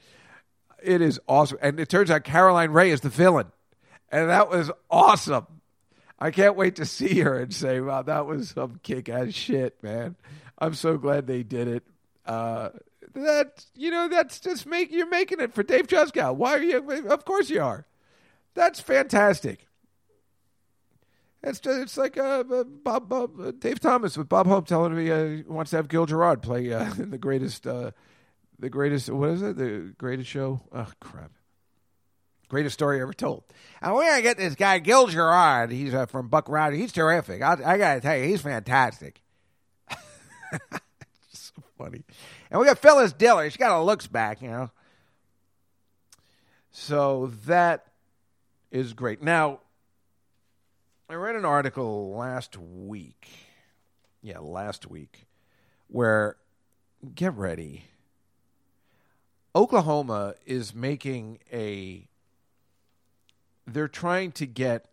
[0.82, 3.52] it is awesome, and it turns out Caroline Rhea is the villain,
[4.10, 5.46] and that was awesome.
[6.18, 10.16] I can't wait to see her and say, "Wow, that was some kick-ass shit, man."
[10.58, 11.84] I'm so glad they did it.
[12.26, 12.70] Uh,
[13.14, 16.34] that you know, that's just make you're making it for Dave Juskow.
[16.34, 17.08] Why are you?
[17.08, 17.86] Of course you are.
[18.54, 19.66] That's fantastic.
[21.42, 24.94] It's just, it's like uh, uh, Bob, Bob uh, Dave Thomas with Bob Hope telling
[24.94, 27.90] me uh, he wants to have Gil Gerard play uh, in the greatest uh,
[28.58, 30.60] the greatest what is it the greatest show?
[30.72, 31.32] Oh crap!
[32.48, 33.42] Greatest story ever told.
[33.80, 35.72] And we're gonna get this guy Gil Gerard.
[35.72, 36.78] He's uh, from Buck Rogers.
[36.78, 37.42] He's terrific.
[37.42, 39.20] I, I gotta tell you, he's fantastic.
[41.32, 42.04] so funny.
[42.52, 43.50] And we got Phyllis Diller.
[43.50, 44.70] She got her looks back, you know.
[46.70, 47.86] So that
[48.72, 49.22] is great.
[49.22, 49.60] Now,
[51.08, 53.28] I read an article last week.
[54.22, 55.26] Yeah, last week,
[55.88, 56.36] where
[57.14, 57.84] get ready.
[59.54, 62.08] Oklahoma is making a.
[63.66, 64.86] They're trying to get.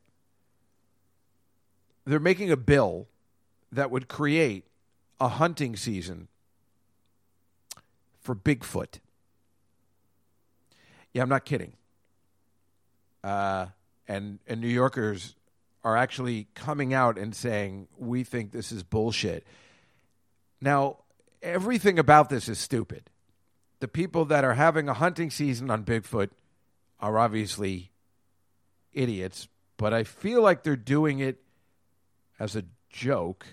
[2.05, 3.07] They're making a bill
[3.71, 4.65] that would create
[5.21, 6.27] a hunting season
[8.19, 8.99] for Bigfoot.
[11.13, 11.73] Yeah, I'm not kidding.
[13.23, 13.67] Uh,
[14.07, 15.35] and and New Yorkers
[15.83, 19.45] are actually coming out and saying we think this is bullshit.
[20.61, 20.97] Now,
[21.41, 23.03] everything about this is stupid.
[23.79, 26.29] The people that are having a hunting season on Bigfoot
[26.99, 27.91] are obviously
[28.93, 29.47] idiots,
[29.77, 31.41] but I feel like they're doing it
[32.39, 33.45] as a joke.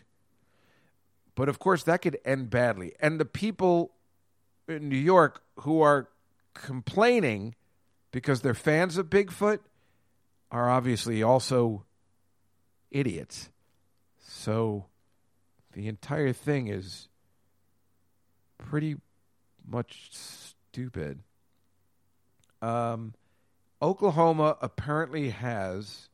[1.36, 2.94] But of course, that could end badly.
[2.98, 3.92] And the people
[4.66, 6.08] in New York who are
[6.54, 7.54] complaining
[8.16, 9.58] because they're fans of Bigfoot
[10.50, 11.84] are obviously also
[12.90, 13.50] idiots.
[14.26, 14.86] So
[15.74, 17.08] the entire thing is
[18.56, 18.96] pretty
[19.68, 21.18] much stupid.
[22.62, 23.12] Um,
[23.82, 26.08] Oklahoma apparently has.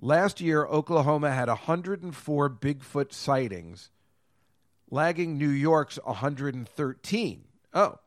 [0.00, 3.90] Last year, Oklahoma had 104 Bigfoot sightings,
[4.90, 7.44] lagging New York's 113.
[7.74, 7.98] Oh,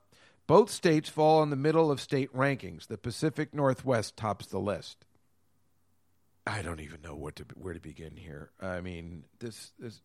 [0.50, 2.88] both states fall in the middle of state rankings.
[2.88, 5.06] The Pacific Northwest tops the list.
[6.48, 8.50] I don't even know what to where to begin here.
[8.60, 10.02] I mean, this this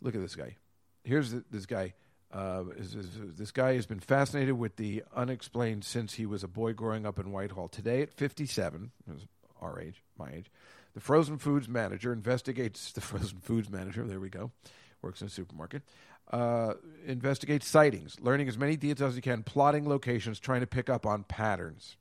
[0.00, 0.56] look at this guy.
[1.04, 1.94] Here's the, this guy.
[2.32, 6.48] Uh, is, is, this guy has been fascinated with the unexplained since he was a
[6.48, 7.68] boy growing up in Whitehall.
[7.68, 8.90] Today, at 57,
[9.60, 10.50] our age, my age,
[10.94, 14.04] the frozen foods manager investigates the frozen foods manager.
[14.04, 14.50] There we go.
[15.02, 15.82] Works in a supermarket.
[16.30, 16.74] Uh,
[17.06, 21.06] investigates sightings, learning as many details as you can, plotting locations, trying to pick up
[21.06, 21.96] on patterns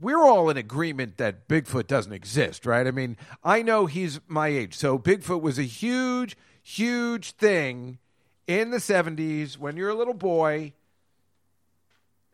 [0.00, 2.86] we're all in agreement that Bigfoot doesn't exist, right?
[2.86, 4.74] I mean, I know he's my age.
[4.74, 7.98] So Bigfoot was a huge, huge thing
[8.46, 10.74] in the 70s when you're a little boy.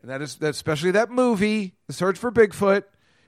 [0.01, 2.83] And that is that especially that movie, The Search for Bigfoot,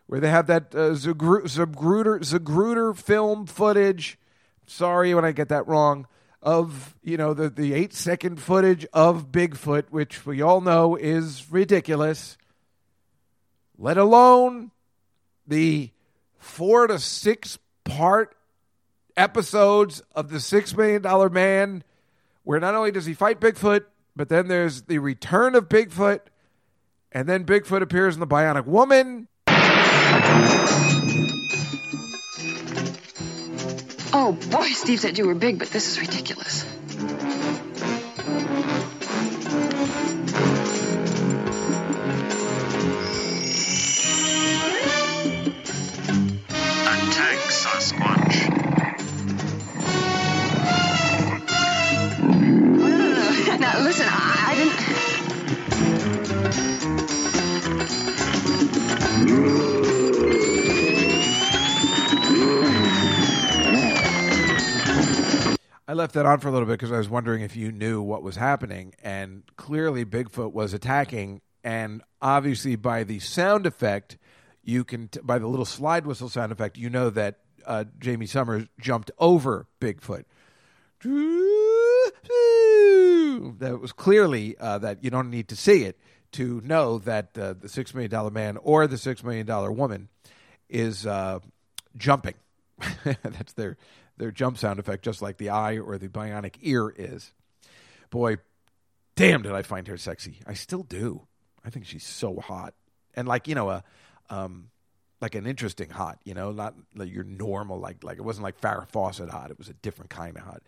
[0.06, 4.20] where they have that uh, Zapruder, Zapruder film footage.
[4.68, 6.08] Sorry when I get that wrong.
[6.41, 11.51] Of you know the the eight second footage of Bigfoot, which we all know is
[11.51, 12.38] ridiculous
[13.77, 14.71] let alone
[15.45, 15.91] the
[16.39, 18.35] four to six part
[19.15, 21.83] episodes of the Six Million Dollar Man,
[22.43, 23.85] where not only does he fight Bigfoot,
[24.15, 26.21] but then there's the return of Bigfoot,
[27.11, 29.27] and then Bigfoot appears in the Bionic Woman.
[34.20, 36.63] Oh boy, Steve said you were big, but this is ridiculous.
[46.89, 48.38] Attack Sasquatch.
[52.82, 54.86] Uh, Now listen, I, I didn't.
[65.88, 68.01] I left that on for a little bit because I was wondering if you knew
[68.01, 68.93] what was happening.
[69.01, 71.41] And clearly, Bigfoot was attacking.
[71.63, 74.17] And obviously, by the sound effect,
[74.63, 78.25] you can, t- by the little slide whistle sound effect, you know that uh, Jaime
[78.25, 80.25] Sommers jumped over Bigfoot
[83.59, 85.99] that was clearly uh, that you don't need to see it
[86.31, 90.09] to know that uh, the six million dollar man or the six million dollar woman
[90.69, 91.39] is uh,
[91.95, 92.33] jumping.
[93.03, 93.77] That's their
[94.18, 97.34] their jump sound effect, just like the eye or the bionic ear is.
[98.09, 98.38] Boy,
[99.15, 100.39] damn, did I find her sexy?
[100.45, 101.28] I still do.
[101.63, 102.74] I think she's so hot,
[103.15, 103.84] and like you know a.
[104.30, 104.70] Um,
[105.20, 108.61] like an interesting hot, you know, not like your normal, like like it wasn't like
[108.61, 109.49] Farrah Fawcett hot.
[109.49, 110.61] It was a different kind of hot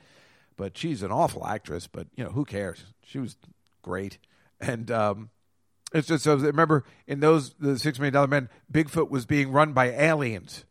[0.59, 1.87] but she's an awful actress.
[1.87, 2.83] But you know, who cares?
[3.01, 3.37] She was
[3.81, 4.19] great,
[4.59, 5.29] and um,
[5.93, 9.71] it's just so remember in those the Six Million Dollar Man, Bigfoot was being run
[9.71, 10.65] by aliens.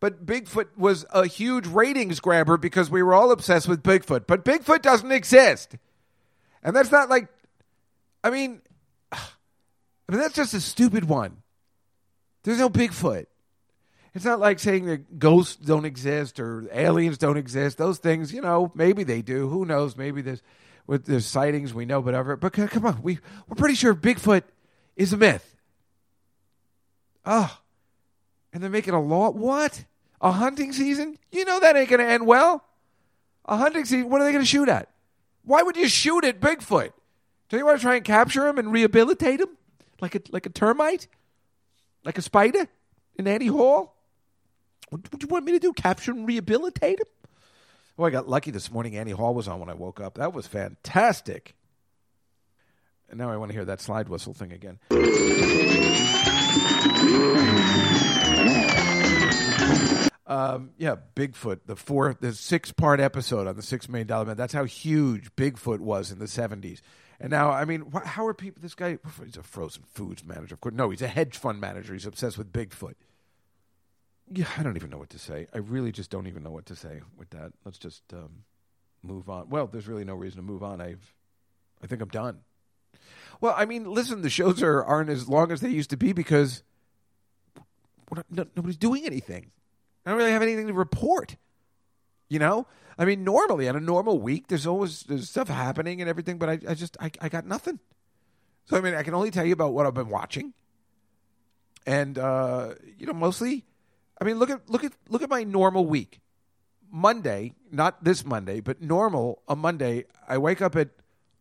[0.00, 4.26] But Bigfoot was a huge ratings grabber because we were all obsessed with Bigfoot.
[4.26, 5.76] But Bigfoot doesn't exist.
[6.62, 7.28] And that's not like,
[8.24, 8.62] I mean,
[9.12, 9.18] I
[10.08, 11.42] mean, that's just a stupid one.
[12.42, 13.26] There's no Bigfoot.
[14.14, 17.78] It's not like saying that ghosts don't exist or aliens don't exist.
[17.78, 19.48] Those things, you know, maybe they do.
[19.48, 19.96] Who knows?
[19.96, 20.42] Maybe there's
[20.86, 22.36] with there's sightings we know, but whatever.
[22.36, 24.42] But come on, we we're pretty sure Bigfoot
[24.96, 25.56] is a myth.
[27.24, 27.59] Oh,
[28.52, 29.30] and they're making a law.
[29.30, 29.84] What?
[30.20, 31.18] A hunting season?
[31.30, 32.64] You know that ain't going to end well.
[33.46, 34.10] A hunting season.
[34.10, 34.88] What are they going to shoot at?
[35.44, 36.92] Why would you shoot at Bigfoot?
[37.48, 39.48] Do you want to try and capture him and rehabilitate him
[40.00, 41.08] like a like a termite,
[42.04, 42.68] like a spider
[43.16, 43.96] in Annie Hall?
[44.90, 45.72] What do you want me to do?
[45.72, 47.06] Capture and rehabilitate him?
[47.98, 48.96] Oh, I got lucky this morning.
[48.96, 50.14] Annie Hall was on when I woke up.
[50.14, 51.54] That was fantastic.
[53.08, 54.78] And now I want to hear that slide whistle thing again.
[60.30, 64.36] Um, yeah, Bigfoot, the four, the six part episode on the Six Million Dollar Man.
[64.36, 66.82] That's how huge Bigfoot was in the seventies.
[67.18, 68.62] And now, I mean, wh- how are people?
[68.62, 70.76] This guy, he's a frozen foods manager, of course.
[70.76, 71.94] No, he's a hedge fund manager.
[71.94, 72.94] He's obsessed with Bigfoot.
[74.32, 75.48] Yeah, I don't even know what to say.
[75.52, 77.50] I really just don't even know what to say with that.
[77.64, 78.44] Let's just um,
[79.02, 79.48] move on.
[79.50, 80.80] Well, there's really no reason to move on.
[80.80, 81.12] I've,
[81.82, 82.38] I think I'm done.
[83.40, 86.12] Well, I mean, listen, the shows are aren't as long as they used to be
[86.12, 86.62] because
[88.14, 89.50] not, no, nobody's doing anything.
[90.10, 91.36] I don't really have anything to report.
[92.28, 92.66] You know,
[92.98, 96.48] I mean, normally on a normal week, there's always there's stuff happening and everything, but
[96.48, 97.78] I, I just I, I got nothing.
[98.64, 100.52] So I mean, I can only tell you about what I've been watching,
[101.86, 103.66] and uh, you know, mostly,
[104.20, 106.18] I mean, look at look at look at my normal week.
[106.90, 110.88] Monday, not this Monday, but normal a Monday, I wake up at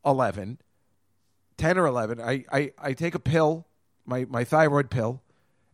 [0.06, 0.60] 11,
[1.58, 2.22] 10 or 11.
[2.22, 3.66] I, I, I take a pill,
[4.06, 5.24] my, my thyroid pill,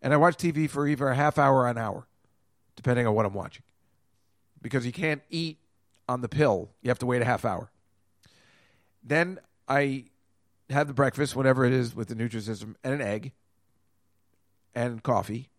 [0.02, 2.08] and I watch TV for either a half hour or an hour,
[2.76, 3.64] depending on what I'm watching.
[4.62, 5.58] Because you can't eat
[6.08, 7.72] on the pill, you have to wait a half hour.
[9.04, 10.06] Then I
[10.70, 13.32] have the breakfast, whatever it is, with the Nutrisystem, and an egg
[14.74, 15.50] and coffee.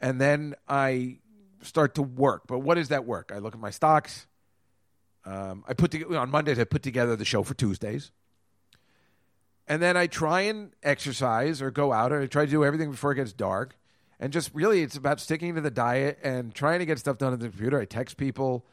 [0.00, 1.18] And then I
[1.62, 2.42] start to work.
[2.46, 3.32] But what is that work?
[3.34, 4.26] I look at my stocks.
[5.24, 6.58] Um, I put together on Mondays.
[6.58, 8.12] I put together the show for Tuesdays,
[9.66, 12.90] and then I try and exercise or go out, or I try to do everything
[12.90, 13.76] before it gets dark.
[14.20, 17.32] And just really, it's about sticking to the diet and trying to get stuff done
[17.32, 17.80] on the computer.
[17.80, 18.66] I text people,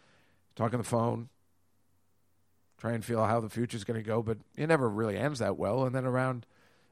[0.55, 1.29] talk on the phone,
[2.77, 5.57] try and feel how the future's going to go, but it never really ends that
[5.57, 5.85] well.
[5.85, 6.45] And then around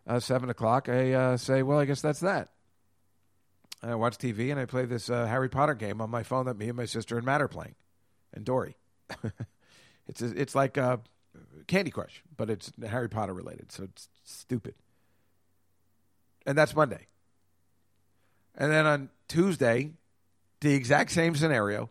[0.07, 2.49] uh, seven o'clock, I uh, say, "Well, I guess that's that."
[3.81, 6.45] And I watch TV and I play this uh, Harry Potter game on my phone
[6.45, 7.75] that me and my sister and Matt are playing,
[8.33, 8.75] and Dory.
[10.07, 10.97] it's it's like uh,
[11.67, 14.75] Candy Crush, but it's Harry Potter related, so it's stupid.
[16.45, 17.07] And that's Monday.
[18.55, 19.93] And then on Tuesday,
[20.61, 21.89] the exact same scenario,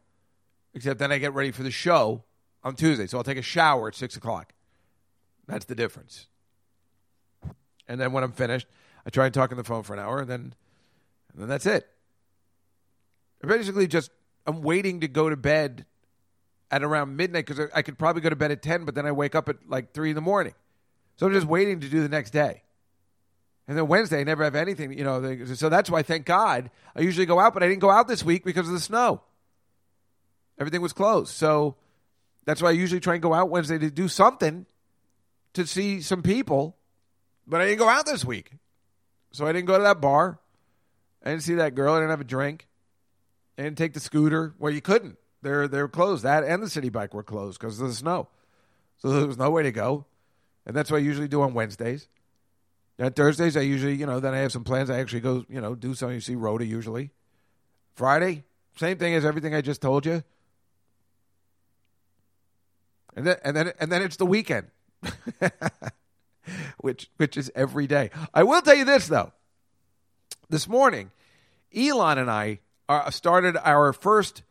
[0.74, 2.24] except then I get ready for the show
[2.62, 3.06] on Tuesday.
[3.06, 4.54] So I'll take a shower at six o'clock.
[5.46, 6.28] That's the difference.
[7.88, 8.66] And then when I'm finished,
[9.04, 10.54] I try and talk on the phone for an hour, and then,
[11.32, 11.88] and then that's it.
[13.42, 14.10] I basically just
[14.46, 15.84] I'm waiting to go to bed
[16.70, 19.12] at around midnight because I could probably go to bed at ten, but then I
[19.12, 20.54] wake up at like three in the morning.
[21.16, 22.62] So I'm just waiting to do the next day.
[23.68, 25.44] And then Wednesday, I never have anything, you know.
[25.54, 28.24] So that's why, thank God, I usually go out, but I didn't go out this
[28.24, 29.22] week because of the snow.
[30.58, 31.32] Everything was closed.
[31.34, 31.76] So
[32.44, 34.66] that's why I usually try and go out Wednesday to do something
[35.54, 36.76] to see some people,
[37.46, 38.52] but I didn't go out this week.
[39.32, 40.38] So I didn't go to that bar.
[41.24, 41.94] I didn't see that girl.
[41.94, 42.66] I didn't have a drink.
[43.56, 44.54] I didn't take the scooter.
[44.58, 45.18] Well, you couldn't.
[45.42, 46.24] They're they're closed.
[46.24, 48.28] That and the Citi Bike were closed because of the snow.
[48.98, 50.06] So there was no way to go.
[50.64, 52.08] And that's what I usually do on Wednesdays.
[53.02, 54.88] And Thursdays, I usually, you know, then I have some plans.
[54.88, 56.14] I actually go, you know, do something.
[56.14, 57.10] You see Rhoda usually.
[57.96, 58.44] Friday,
[58.76, 60.22] same thing as everything I just told you.
[63.16, 64.68] And then and then and then it's the weekend.
[66.78, 68.10] which which is every day.
[68.32, 69.32] I will tell you this though.
[70.48, 71.10] This morning,
[71.76, 74.44] Elon and I uh, started our first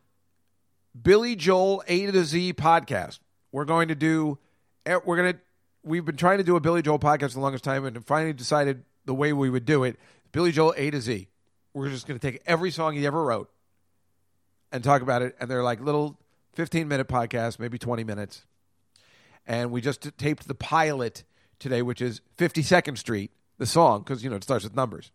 [1.00, 3.18] Billy Joel A to Z podcast.
[3.50, 4.38] We're going to do.
[4.84, 5.40] eh, We're going to.
[5.84, 8.84] We've been trying to do a Billy Joel podcast the longest time, and finally decided
[9.04, 9.98] the way we would do it:
[10.30, 11.28] Billy Joel A to Z.
[11.74, 13.50] We're just going to take every song he ever wrote
[14.70, 16.18] and talk about it, and they're like little
[16.52, 18.44] fifteen minute podcasts, maybe twenty minutes.
[19.46, 21.24] And we just taped the pilot
[21.58, 25.10] today, which is Fifty Second Street, the song, because you know it starts with numbers.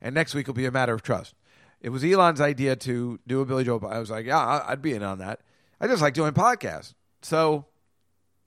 [0.00, 1.34] And next week will be a matter of trust.
[1.80, 3.86] It was Elon's idea to do a Billy Joel.
[3.86, 5.40] I was like, yeah, I'd be in on that.
[5.80, 6.94] I just like doing podcasts.
[7.22, 7.66] So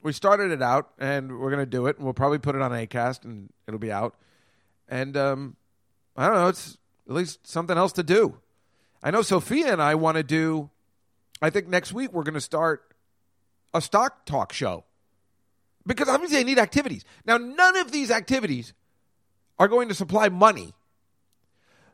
[0.02, 1.96] we started it out, and we're going to do it.
[1.96, 4.14] And we'll probably put it on Acast, and it'll be out.
[4.88, 5.56] And um,
[6.16, 6.48] I don't know.
[6.48, 6.78] It's
[7.08, 8.38] at least something else to do.
[9.02, 10.70] I know Sophia and I want to do.
[11.40, 12.94] I think next week we're going to start
[13.72, 14.84] a stock talk show
[15.86, 17.04] because obviously I need activities.
[17.24, 18.74] Now, none of these activities
[19.58, 20.74] are going to supply money.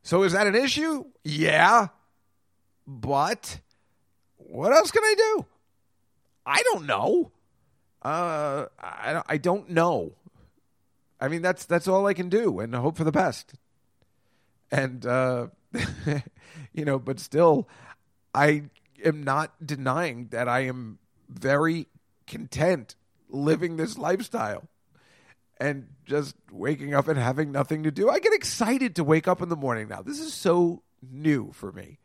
[0.02, 1.04] So is that an issue?
[1.22, 1.88] Yeah.
[2.86, 3.60] but
[4.36, 5.46] what else can I do?
[6.44, 7.32] I don't know.
[8.06, 10.12] Uh, I, I don't know.
[11.20, 13.54] I mean, that's that's all I can do, and hope for the best.
[14.70, 15.48] And uh,
[16.72, 17.68] you know, but still,
[18.32, 18.62] I
[19.04, 21.88] am not denying that I am very
[22.28, 22.94] content
[23.28, 24.68] living this lifestyle
[25.58, 28.08] and just waking up and having nothing to do.
[28.08, 30.02] I get excited to wake up in the morning now.
[30.02, 31.98] This is so new for me.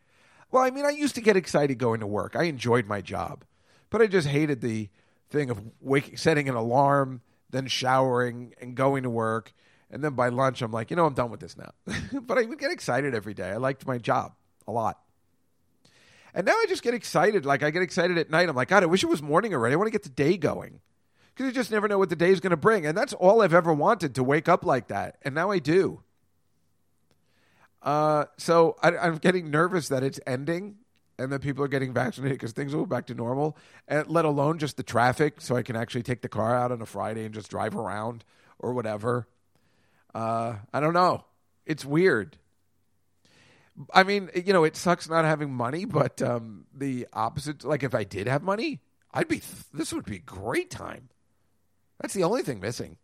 [0.50, 2.36] Well, I mean, I used to get excited going to work.
[2.36, 3.44] I enjoyed my job,
[3.92, 4.90] but I just hated the
[5.32, 9.54] thing of waking, setting an alarm, then showering and going to work.
[9.90, 11.72] And then by lunch, I'm like, you know, I'm done with this now.
[12.22, 13.50] but I would get excited every day.
[13.50, 14.34] I liked my job
[14.68, 15.00] a lot.
[16.34, 17.46] And now I just get excited.
[17.46, 18.48] Like I get excited at night.
[18.48, 19.74] I'm like, God, I wish it was morning already.
[19.74, 20.80] I want to get the day going
[21.34, 22.86] because you just never know what the day is going to bring.
[22.86, 25.18] And that's all I've ever wanted to wake up like that.
[25.24, 26.04] And now I do.
[27.82, 30.78] Uh, so I, I'm getting nervous that it's ending
[31.22, 33.58] and that people are getting vaccinated because things will go back to normal,
[33.88, 36.82] and let alone just the traffic, so I can actually take the car out on
[36.82, 38.24] a Friday and just drive around
[38.60, 39.28] or whatever.
[40.14, 41.24] Uh, I don't know.
[41.66, 42.38] It's weird.
[43.94, 47.96] I mean, you know, it sucks not having money, but um, the opposite, like if
[47.96, 48.82] I did have money,
[49.14, 49.42] I'd be,
[49.74, 51.10] this would be a great time.
[52.00, 52.98] That's the only thing missing.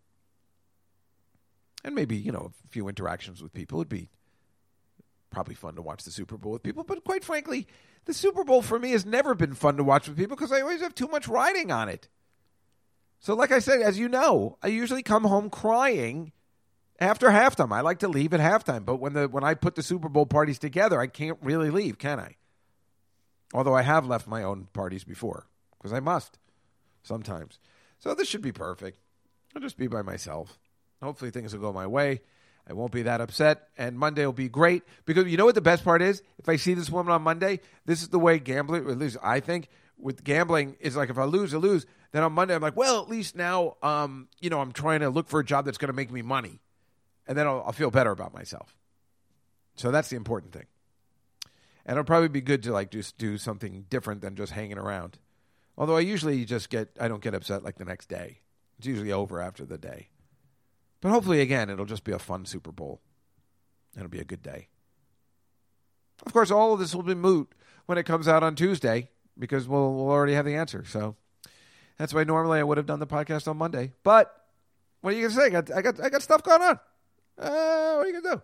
[1.83, 4.09] And maybe, you know, a few interactions with people would be
[5.29, 6.83] probably fun to watch the Super Bowl with people.
[6.83, 7.67] But quite frankly,
[8.05, 10.61] the Super Bowl for me has never been fun to watch with people because I
[10.61, 12.07] always have too much riding on it.
[13.19, 16.31] So, like I said, as you know, I usually come home crying
[16.99, 17.71] after halftime.
[17.71, 20.25] I like to leave at halftime, but when the when I put the Super Bowl
[20.25, 22.35] parties together, I can't really leave, can I?
[23.53, 25.47] Although I have left my own parties before
[25.77, 26.37] because I must
[27.03, 27.59] sometimes.
[27.99, 28.99] So this should be perfect.
[29.55, 30.59] I'll just be by myself.
[31.01, 32.21] Hopefully things will go my way.
[32.69, 35.61] I won't be that upset, and Monday will be great because you know what the
[35.61, 36.21] best part is.
[36.37, 39.17] If I see this woman on Monday, this is the way gambling, or at least
[39.23, 41.85] I think, with gambling is like if I lose, I lose.
[42.11, 45.09] Then on Monday, I'm like, well, at least now, um, you know, I'm trying to
[45.09, 46.59] look for a job that's going to make me money
[47.27, 48.75] and then I'll, I'll feel better about myself.
[49.75, 50.65] So that's the important thing.
[51.85, 55.19] And it'll probably be good to like just do something different than just hanging around.
[55.77, 58.39] Although I usually just get I don't get upset like the next day.
[58.77, 60.09] It's usually over after the day.
[61.07, 62.99] But hopefully again it'll just be a fun Super Bowl.
[63.95, 64.67] It'll be a good day.
[66.25, 67.49] Of course, all of this will be moot
[67.85, 69.07] when it comes out on Tuesday
[69.39, 70.83] because we'll we'll already have the answer.
[70.85, 71.15] So
[71.97, 73.93] that's why normally I would have done the podcast on Monday.
[74.03, 74.35] But
[74.99, 75.45] what are you gonna say?
[75.45, 76.77] I got I got I got stuff going on.
[77.39, 78.41] Uh, what are you going to do?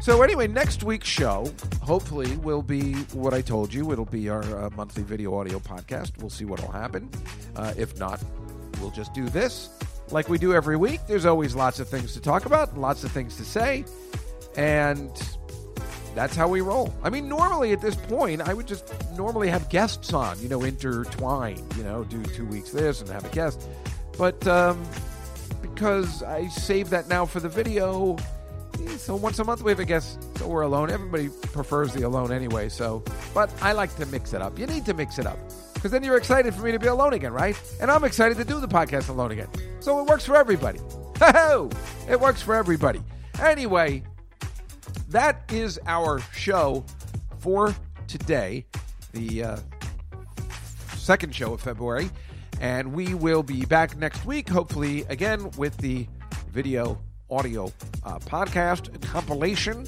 [0.00, 3.92] So anyway, next week's show hopefully will be what I told you.
[3.92, 6.18] It'll be our uh, monthly video audio podcast.
[6.18, 7.10] We'll see what will happen.
[7.54, 8.18] Uh, if not,
[8.80, 9.68] we'll just do this
[10.10, 11.00] like we do every week.
[11.06, 13.84] There's always lots of things to talk about, lots of things to say,
[14.56, 15.10] and
[16.14, 16.94] that's how we roll.
[17.02, 20.62] I mean, normally at this point, I would just normally have guests on, you know,
[20.62, 23.68] intertwine, you know, do two weeks this and have a guest.
[24.16, 24.82] But um,
[25.60, 28.16] because I save that now for the video,
[28.98, 30.90] so once a month we have a guest, so we're alone.
[30.90, 33.02] Everybody prefers the alone anyway, so.
[33.34, 34.58] But I like to mix it up.
[34.58, 35.38] You need to mix it up
[35.74, 37.60] because then you're excited for me to be alone again, right?
[37.80, 39.48] And I'm excited to do the podcast alone again.
[39.80, 40.80] So it works for everybody.
[42.08, 43.02] It works for everybody.
[43.40, 44.02] Anyway,
[45.10, 46.84] that is our show
[47.38, 47.74] for
[48.08, 48.66] today,
[49.12, 49.56] the uh,
[50.96, 52.10] second show of February.
[52.60, 56.06] And we will be back next week, hopefully, again with the
[56.52, 57.00] video
[57.30, 57.72] audio
[58.04, 59.86] uh, podcast compilation.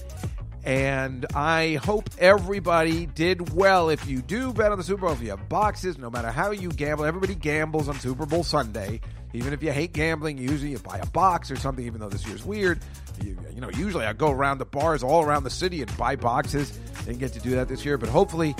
[0.65, 3.89] And I hope everybody did well.
[3.89, 6.53] If you do bet on the Super Bowl, if you have boxes, no matter how
[6.53, 9.01] you gamble, everybody gambles on Super Bowl Sunday.
[9.33, 12.27] Even if you hate gambling, usually you buy a box or something, even though this
[12.27, 12.79] year's weird.
[13.21, 16.15] You, you know, usually I go around the bars all around the city and buy
[16.15, 16.71] boxes.
[17.07, 18.55] Didn't get to do that this year, but hopefully,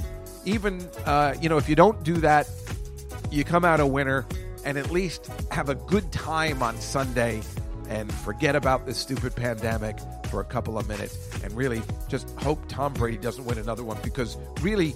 [0.45, 2.49] even, uh, you know, if you don't do that,
[3.31, 4.27] you come out a winner
[4.65, 7.43] and at least have a good time on Sunday
[7.89, 9.97] and forget about this stupid pandemic
[10.31, 13.99] for a couple of minutes and really just hope Tom Brady doesn't win another one
[14.03, 14.95] because really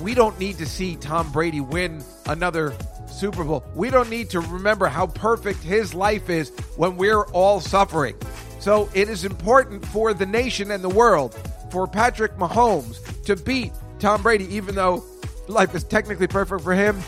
[0.00, 2.74] we don't need to see Tom Brady win another
[3.08, 3.64] Super Bowl.
[3.74, 8.16] We don't need to remember how perfect his life is when we're all suffering.
[8.58, 11.34] So it is important for the nation and the world
[11.70, 15.04] for Patrick Mahomes to beat Tom Brady, even though
[15.48, 17.00] life is technically perfect for him.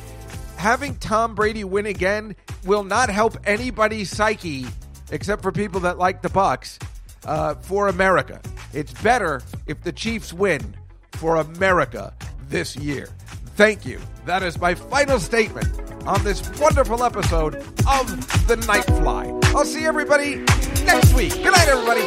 [0.57, 2.35] Having Tom Brady win again
[2.65, 4.66] will not help anybody's psyche
[5.10, 6.78] except for people that like the Bucs,
[7.24, 8.40] uh, for America.
[8.72, 10.74] It's better if the Chiefs win
[11.12, 12.12] for America
[12.48, 13.09] this year.
[13.56, 14.01] Thank you.
[14.24, 15.66] That is my final statement
[16.06, 19.44] on this wonderful episode of The Nightfly.
[19.47, 20.36] I'll see everybody
[20.85, 21.32] next week.
[21.35, 22.02] Good night, everybody.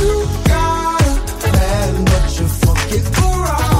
[0.00, 3.75] You gotta but you fucking.